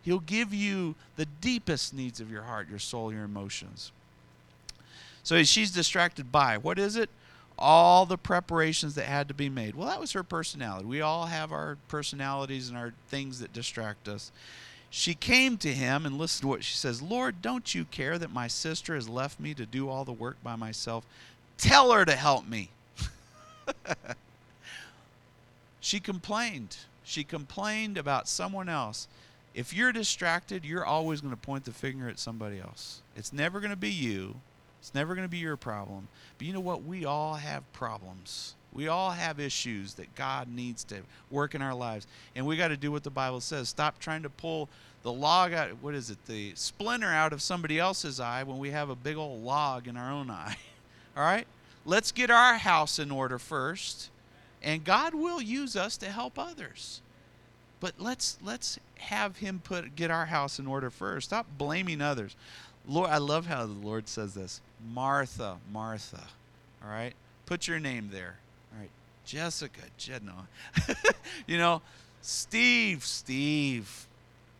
He'll 0.01 0.19
give 0.19 0.53
you 0.53 0.95
the 1.15 1.25
deepest 1.25 1.93
needs 1.93 2.19
of 2.19 2.29
your 2.29 2.41
heart, 2.41 2.67
your 2.69 2.77
soul, 2.77 3.13
your 3.13 3.23
emotions. 3.23 3.93
So 5.23 5.41
she's 5.43 5.71
distracted 5.71 6.29
by 6.29 6.57
what 6.57 6.77
is 6.77 6.97
it? 6.97 7.09
All 7.57 8.05
the 8.05 8.17
preparations 8.17 8.95
that 8.95 9.05
had 9.05 9.29
to 9.29 9.33
be 9.33 9.47
made. 9.47 9.75
Well, 9.75 9.87
that 9.87 10.01
was 10.01 10.11
her 10.11 10.23
personality. 10.23 10.87
We 10.87 10.99
all 10.99 11.27
have 11.27 11.53
our 11.53 11.77
personalities 11.87 12.67
and 12.67 12.77
our 12.77 12.91
things 13.07 13.39
that 13.39 13.53
distract 13.53 14.09
us. 14.09 14.29
She 14.95 15.15
came 15.15 15.57
to 15.57 15.73
him 15.73 16.05
and 16.05 16.19
listened 16.19 16.43
to 16.43 16.49
what 16.49 16.63
she 16.63 16.75
says 16.75 17.01
Lord, 17.01 17.41
don't 17.41 17.73
you 17.73 17.83
care 17.85 18.19
that 18.19 18.31
my 18.31 18.47
sister 18.47 18.93
has 18.93 19.09
left 19.09 19.39
me 19.39 19.55
to 19.55 19.65
do 19.65 19.89
all 19.89 20.05
the 20.05 20.13
work 20.13 20.37
by 20.43 20.55
myself? 20.55 21.03
Tell 21.57 21.91
her 21.91 22.05
to 22.05 22.15
help 22.15 22.47
me. 22.47 22.69
she 25.79 25.99
complained. 25.99 26.77
She 27.03 27.23
complained 27.23 27.97
about 27.97 28.27
someone 28.27 28.69
else. 28.69 29.07
If 29.55 29.73
you're 29.73 29.91
distracted, 29.91 30.63
you're 30.63 30.85
always 30.85 31.21
going 31.21 31.33
to 31.33 31.41
point 31.41 31.65
the 31.65 31.71
finger 31.71 32.07
at 32.07 32.19
somebody 32.19 32.59
else. 32.59 33.01
It's 33.15 33.33
never 33.33 33.59
going 33.59 33.71
to 33.71 33.75
be 33.75 33.89
you. 33.89 34.35
It's 34.79 34.93
never 34.93 35.15
going 35.15 35.25
to 35.25 35.31
be 35.31 35.39
your 35.39 35.57
problem. 35.57 36.07
But 36.37 36.45
you 36.45 36.53
know 36.53 36.59
what? 36.59 36.83
We 36.83 37.03
all 37.03 37.33
have 37.33 37.63
problems. 37.73 38.53
We 38.73 38.87
all 38.87 39.11
have 39.11 39.39
issues 39.39 39.93
that 39.95 40.15
God 40.15 40.47
needs 40.47 40.83
to 40.85 40.97
work 41.29 41.53
in 41.53 41.61
our 41.61 41.75
lives. 41.75 42.07
And 42.35 42.45
we 42.45 42.57
got 42.57 42.69
to 42.69 42.77
do 42.77 42.91
what 42.91 43.03
the 43.03 43.09
Bible 43.09 43.39
says. 43.39 43.69
Stop 43.69 43.99
trying 43.99 44.23
to 44.23 44.29
pull 44.29 44.67
the 45.03 45.11
log 45.11 45.53
out, 45.53 45.69
what 45.81 45.93
is 45.93 46.09
it, 46.09 46.25
the 46.25 46.53
splinter 46.55 47.09
out 47.09 47.33
of 47.33 47.41
somebody 47.41 47.77
else's 47.77 48.19
eye 48.19 48.43
when 48.43 48.57
we 48.57 48.71
have 48.71 48.89
a 48.89 48.95
big 48.95 49.17
old 49.17 49.43
log 49.43 49.87
in 49.87 49.97
our 49.97 50.11
own 50.11 50.31
eye. 50.31 50.55
all 51.17 51.23
right? 51.23 51.45
Let's 51.85 52.11
get 52.11 52.31
our 52.31 52.55
house 52.55 52.97
in 52.97 53.11
order 53.11 53.37
first, 53.37 54.09
and 54.61 54.83
God 54.83 55.13
will 55.13 55.41
use 55.41 55.75
us 55.75 55.97
to 55.97 56.05
help 56.09 56.39
others. 56.39 57.01
But 57.81 57.95
let's 57.99 58.37
let's 58.41 58.79
have 58.95 59.37
him 59.37 59.59
put 59.61 59.97
get 59.97 60.09
our 60.09 60.27
house 60.27 60.57
in 60.57 60.67
order 60.67 60.89
first. 60.89 61.27
Stop 61.27 61.45
blaming 61.57 62.01
others. 62.01 62.37
Lord, 62.87 63.09
I 63.09 63.17
love 63.17 63.45
how 63.45 63.65
the 63.65 63.73
Lord 63.73 64.07
says 64.07 64.33
this. 64.33 64.61
Martha, 64.93 65.57
Martha. 65.71 66.23
All 66.81 66.89
right? 66.89 67.13
Put 67.45 67.67
your 67.67 67.79
name 67.79 68.09
there. 68.11 68.37
Jessica, 69.25 69.81
Jedno. 69.97 70.47
you 71.47 71.57
know, 71.57 71.81
Steve, 72.21 73.03
Steve. 73.03 74.07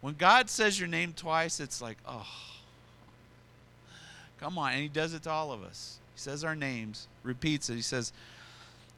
When 0.02 0.16
God 0.16 0.50
says 0.50 0.80
your 0.80 0.90
name 0.90 1.14
twice, 1.16 1.60
it's 1.60 1.82
like, 1.82 1.98
oh, 2.08 2.28
come 4.40 4.58
on. 4.58 4.74
And 4.74 4.82
He 4.82 4.90
does 4.90 5.14
it 5.14 5.24
to 5.24 5.30
all 5.30 5.52
of 5.52 5.64
us. 5.64 6.00
He 6.14 6.20
says 6.20 6.44
our 6.44 6.56
names, 6.56 7.08
repeats 7.24 7.70
it. 7.70 7.76
He 7.76 7.82
says, 7.82 8.12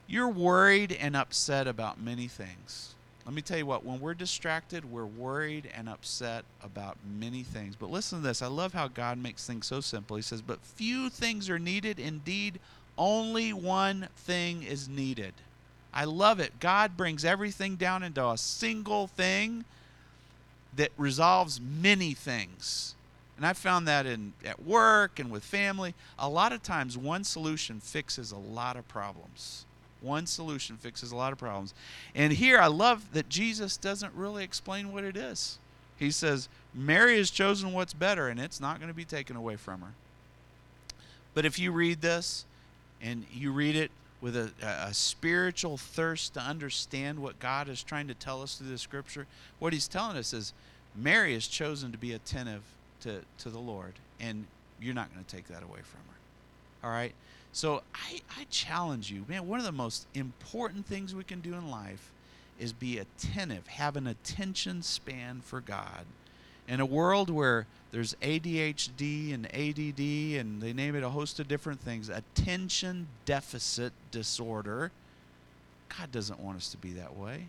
You're 0.08 0.30
worried 0.30 0.92
and 0.94 1.16
upset 1.16 1.68
about 1.68 2.02
many 2.02 2.28
things. 2.28 2.96
Let 3.26 3.34
me 3.34 3.42
tell 3.42 3.58
you 3.58 3.66
what, 3.66 3.84
when 3.84 4.00
we're 4.00 4.14
distracted, 4.14 4.92
we're 4.92 5.06
worried 5.06 5.70
and 5.76 5.90
upset 5.90 6.46
about 6.64 6.98
many 7.20 7.42
things. 7.42 7.76
But 7.76 7.90
listen 7.90 8.22
to 8.22 8.28
this. 8.28 8.44
I 8.44 8.48
love 8.48 8.74
how 8.74 8.88
God 8.88 9.18
makes 9.18 9.48
things 9.48 9.66
so 9.66 9.82
simple. 9.82 10.16
He 10.16 10.22
says, 10.22 10.42
But 10.42 10.62
few 10.62 11.10
things 11.10 11.50
are 11.50 11.58
needed. 11.58 12.00
Indeed, 12.00 12.60
only 12.98 13.52
one 13.52 14.08
thing 14.16 14.64
is 14.64 14.88
needed. 14.88 15.34
I 15.96 16.04
love 16.04 16.42
it. 16.42 16.60
God 16.60 16.98
brings 16.98 17.24
everything 17.24 17.78
down 17.78 18.04
into 18.04 18.28
a 18.28 18.38
single 18.38 19.08
thing 19.08 19.64
that 20.76 20.92
resolves 20.98 21.62
many 21.62 22.14
things. 22.14 22.96
And 23.38 23.46
I 23.46 23.54
found 23.54 23.88
that 23.88 24.06
in 24.06 24.34
at 24.46 24.64
work 24.64 25.20
and 25.20 25.32
with 25.32 25.44
family. 25.44 25.94
A 26.20 26.30
lot 26.30 26.52
of 26.52 26.62
times 26.62 26.98
one 26.98 27.24
solution 27.24 27.80
fixes 27.80 28.32
a 28.32 28.38
lot 28.38 28.76
of 28.76 28.88
problems. 28.88 29.66
One 30.02 30.28
solution 30.28 30.78
fixes 30.78 31.12
a 31.12 31.16
lot 31.16 31.32
of 31.32 31.40
problems. 31.40 31.74
And 32.14 32.34
here 32.34 32.60
I 32.60 32.68
love 32.68 33.14
that 33.14 33.30
Jesus 33.30 33.78
doesn't 33.78 34.14
really 34.14 34.44
explain 34.44 34.92
what 34.92 35.04
it 35.04 35.18
is. 35.18 35.58
He 35.98 36.12
says, 36.12 36.50
Mary 36.74 37.18
has 37.18 37.32
chosen 37.32 37.72
what's 37.72 37.94
better, 37.94 38.28
and 38.28 38.40
it's 38.40 38.60
not 38.60 38.80
going 38.80 38.90
to 38.90 38.96
be 38.96 39.06
taken 39.06 39.38
away 39.38 39.56
from 39.56 39.82
her. 39.82 39.94
But 41.34 41.46
if 41.46 41.58
you 41.58 41.72
read 41.72 42.02
this 42.02 42.46
and 43.02 43.26
you 43.34 43.52
read 43.52 43.76
it 43.76 43.92
with 44.22 44.36
a, 44.36 44.52
a, 44.64 44.94
spiritual 44.94 45.78
thirst 45.78 46.34
to 46.34 46.40
understand 46.40 47.20
what 47.20 47.40
God 47.40 47.70
is 47.70 47.84
trying 47.84 48.08
to 48.08 48.14
tell 48.14 48.42
us 48.42 48.56
through 48.56 48.70
the 48.70 48.78
scripture, 48.78 49.28
what 49.60 49.74
he's 49.74 49.88
telling 49.88 50.18
us 50.18 50.34
is 50.34 50.54
Mary 50.96 51.34
has 51.34 51.48
chosen 51.48 51.92
to 51.92 51.98
be 51.98 52.14
attentive 52.14 52.62
to, 53.02 53.22
to 53.40 53.50
the 53.50 53.60
Lord, 53.60 53.94
and 54.20 54.46
you're 54.82 54.96
not 54.96 55.14
going 55.14 55.24
to 55.24 55.36
take 55.36 55.48
that 55.48 55.64
away 55.64 55.80
from 55.84 56.00
her. 56.08 56.88
All 56.88 56.94
right? 56.94 57.14
So 57.52 57.84
I, 57.94 58.22
I 58.38 58.46
challenge 58.50 59.12
you, 59.12 59.26
man, 59.28 59.48
one 59.48 59.60
of 59.60 59.66
the 59.66 59.72
most 59.72 60.08
important 60.14 60.86
things 60.86 61.14
we 61.14 61.24
can 61.24 61.40
do 61.40 61.54
in 61.54 61.70
life 61.70 62.12
is 62.60 62.74
be 62.74 62.98
attentive, 62.98 63.68
have 63.68 63.96
an 63.96 64.08
attention 64.08 64.82
span 64.82 65.42
for 65.42 65.62
God. 65.62 66.06
In 66.68 66.80
a 66.80 66.86
world 66.86 67.30
where 67.30 67.68
there's 67.92 68.16
ADHD 68.22 69.34
and 69.34 69.46
ADD 69.48 70.40
and 70.40 70.62
they 70.62 70.74
name 70.74 70.96
it 70.96 71.04
a 71.04 71.10
host 71.10 71.40
of 71.40 71.48
different 71.48 71.80
things, 71.80 72.10
attention 72.10 73.08
deficit 73.26 73.94
disorder, 74.12 74.92
God 75.98 76.12
doesn't 76.12 76.40
want 76.40 76.58
us 76.58 76.70
to 76.70 76.78
be 76.78 76.92
that 76.94 77.16
way. 77.16 77.48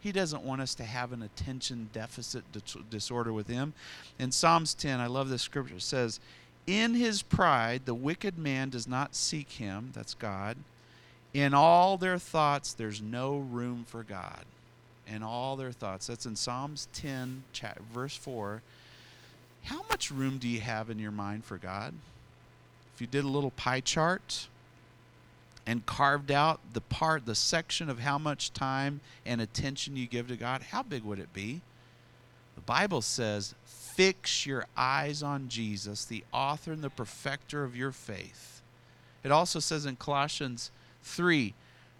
He 0.00 0.12
doesn't 0.12 0.42
want 0.42 0.60
us 0.60 0.74
to 0.76 0.84
have 0.84 1.12
an 1.12 1.22
attention 1.22 1.90
deficit 1.92 2.44
disorder 2.90 3.32
with 3.32 3.46
Him. 3.46 3.72
In 4.18 4.32
Psalms 4.32 4.74
10, 4.74 4.98
I 4.98 5.06
love 5.06 5.28
this 5.28 5.42
scripture, 5.42 5.76
it 5.76 5.82
says, 5.82 6.18
in 6.66 6.94
his 6.94 7.22
pride, 7.22 7.82
the 7.84 7.94
wicked 7.94 8.38
man 8.38 8.70
does 8.70 8.86
not 8.86 9.16
seek 9.16 9.52
him, 9.52 9.90
that's 9.94 10.14
God. 10.14 10.56
In 11.34 11.54
all 11.54 11.96
their 11.96 12.18
thoughts, 12.18 12.72
there's 12.72 13.02
no 13.02 13.38
room 13.38 13.84
for 13.88 14.04
God. 14.04 14.44
In 15.06 15.22
all 15.22 15.56
their 15.56 15.72
thoughts. 15.72 16.06
That's 16.06 16.26
in 16.26 16.36
Psalms 16.36 16.88
10, 16.92 17.42
verse 17.92 18.16
4. 18.16 18.62
How 19.64 19.84
much 19.90 20.10
room 20.10 20.38
do 20.38 20.48
you 20.48 20.60
have 20.60 20.90
in 20.90 20.98
your 20.98 21.10
mind 21.10 21.44
for 21.44 21.58
God? 21.58 21.94
If 22.94 23.00
you 23.00 23.06
did 23.06 23.24
a 23.24 23.28
little 23.28 23.50
pie 23.52 23.80
chart 23.80 24.48
and 25.66 25.86
carved 25.86 26.30
out 26.30 26.60
the 26.72 26.80
part, 26.80 27.26
the 27.26 27.34
section 27.34 27.88
of 27.88 28.00
how 28.00 28.18
much 28.18 28.52
time 28.52 29.00
and 29.24 29.40
attention 29.40 29.96
you 29.96 30.06
give 30.06 30.28
to 30.28 30.36
God, 30.36 30.62
how 30.62 30.82
big 30.82 31.04
would 31.04 31.18
it 31.18 31.32
be? 31.32 31.60
The 32.54 32.62
Bible 32.62 33.02
says 33.02 33.54
fix 33.64 34.46
your 34.46 34.66
eyes 34.76 35.22
on 35.22 35.48
Jesus, 35.48 36.04
the 36.04 36.24
author 36.32 36.72
and 36.72 36.82
the 36.82 36.90
perfecter 36.90 37.64
of 37.64 37.76
your 37.76 37.92
faith. 37.92 38.62
It 39.22 39.30
also 39.30 39.60
says 39.60 39.86
in 39.86 39.96
Colossians 39.96 40.70
3, 41.02 41.54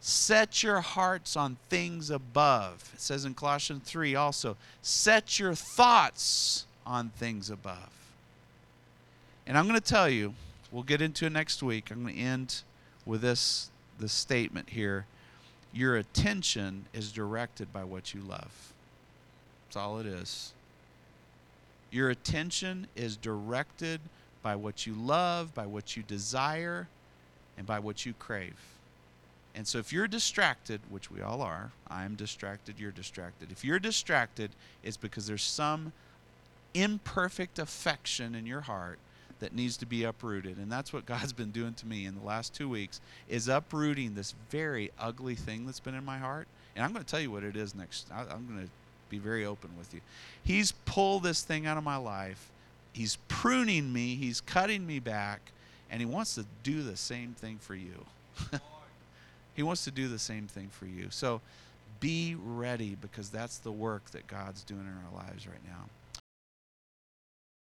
set 0.05 0.65
your 0.65 0.81
hearts 0.81 1.37
on 1.37 1.57
things 1.71 2.11
above. 2.11 2.91
It 2.93 3.01
says 3.01 3.25
in 3.25 3.35
Colossians 3.35 3.89
3 3.89 4.17
also, 4.17 4.57
set 4.83 5.39
your 5.39 5.55
thoughts 5.55 6.67
on 6.85 7.11
things 7.11 7.49
above. 7.49 7.93
And 9.47 9.57
I'm 9.57 9.69
going 9.69 9.79
to 9.79 9.87
tell 9.87 10.11
you, 10.11 10.35
we'll 10.73 10.83
get 10.83 11.01
into 11.01 11.27
it 11.27 11.31
next 11.31 11.63
week. 11.63 11.91
I'm 11.93 12.03
going 12.03 12.17
to 12.17 12.21
end 12.21 12.63
with 13.07 13.21
this, 13.21 13.71
this 14.01 14.13
statement 14.13 14.71
here. 14.71 15.07
Your 15.73 15.97
attention 15.97 16.87
is 16.93 17.13
directed 17.13 17.73
by 17.73 17.85
what 17.85 18.13
you 18.13 18.23
love. 18.23 18.73
That's 19.69 19.77
all 19.77 20.01
it 20.01 20.07
is. 20.07 20.53
Your 21.93 22.11
attention 22.11 22.89
is 22.97 23.17
directed 23.17 24.01
by 24.43 24.57
what 24.57 24.85
you 24.85 24.95
love, 24.95 25.55
by 25.55 25.67
what 25.67 25.97
you 25.97 26.03
desire, 26.03 26.89
and 27.57 27.69
by 27.69 27.79
what 27.79 28.05
you 28.05 28.15
crave. 28.19 28.59
And 29.55 29.67
so 29.67 29.79
if 29.79 29.93
you're 29.93 30.09
distracted, 30.09 30.81
which 30.89 31.11
we 31.11 31.21
all 31.21 31.43
are, 31.43 31.73
I'm 31.89 32.15
distracted, 32.15 32.79
you're 32.79 32.91
distracted. 32.91 33.53
If 33.53 33.65
you're 33.65 33.79
distracted, 33.79 34.51
it's 34.83 34.97
because 34.97 35.27
there's 35.27 35.43
some 35.43 35.93
imperfect 36.75 37.59
affection 37.59 38.35
in 38.35 38.47
your 38.47 38.63
heart 38.63 38.99
that 39.41 39.55
needs 39.55 39.77
to 39.79 39.87
be 39.87 40.05
uprooted. 40.05 40.57
And 40.57 40.73
that's 40.73 40.93
what 40.93 41.05
God's 41.13 41.33
been 41.33 41.51
doing 41.51 41.75
to 41.75 41.87
me 41.87 42.07
in 42.07 42.15
the 42.15 42.25
last 42.25 42.55
2 42.55 42.69
weeks 42.69 43.01
is 43.29 43.49
uprooting 43.49 44.15
this 44.15 44.35
very 44.51 44.91
ugly 44.99 45.35
thing 45.35 45.67
that's 45.67 45.81
been 45.81 45.95
in 45.95 46.05
my 46.05 46.19
heart 46.19 46.47
And 46.75 46.85
I'm 46.85 46.93
going 46.93 47.05
to 47.05 47.11
tell 47.11 47.21
you 47.21 47.31
what 47.31 47.45
it 47.45 47.57
is 47.57 47.75
next. 47.75 48.09
I, 48.11 48.21
I'm 48.21 48.47
going 48.47 48.65
to 48.65 48.71
be 49.11 49.19
very 49.19 49.45
open 49.45 49.71
with 49.77 49.93
you. 49.93 50.01
He's 50.43 50.73
pulled 50.87 51.25
this 51.25 51.43
thing 51.43 51.67
out 51.67 51.77
of 51.77 51.85
my 51.85 51.97
life. 51.97 52.51
He's 52.93 53.17
pruning 53.29 53.93
me. 53.93 54.15
He's 54.15 54.41
cutting 54.41 54.87
me 54.87 54.99
back, 54.99 55.41
and 55.91 56.01
he 56.01 56.07
wants 56.07 56.35
to 56.37 56.47
do 56.63 56.83
the 56.83 56.97
same 56.97 57.35
thing 57.35 57.59
for 57.59 57.75
you. 57.75 58.07
he 59.55 59.63
wants 59.63 59.85
to 59.85 59.91
do 59.91 60.09
the 60.09 60.19
same 60.19 60.47
thing 60.47 60.69
for 60.69 60.87
you. 60.87 61.09
So 61.11 61.41
be 62.01 62.37
ready 62.39 62.97
because 63.01 63.31
that's 63.31 63.59
the 63.59 63.73
work 63.73 64.11
that 64.11 64.27
God's 64.27 64.65
doing 64.65 64.81
in 64.81 64.87
our 64.89 65.25
lives 65.25 65.47
right 65.47 65.65
now. 65.65 65.85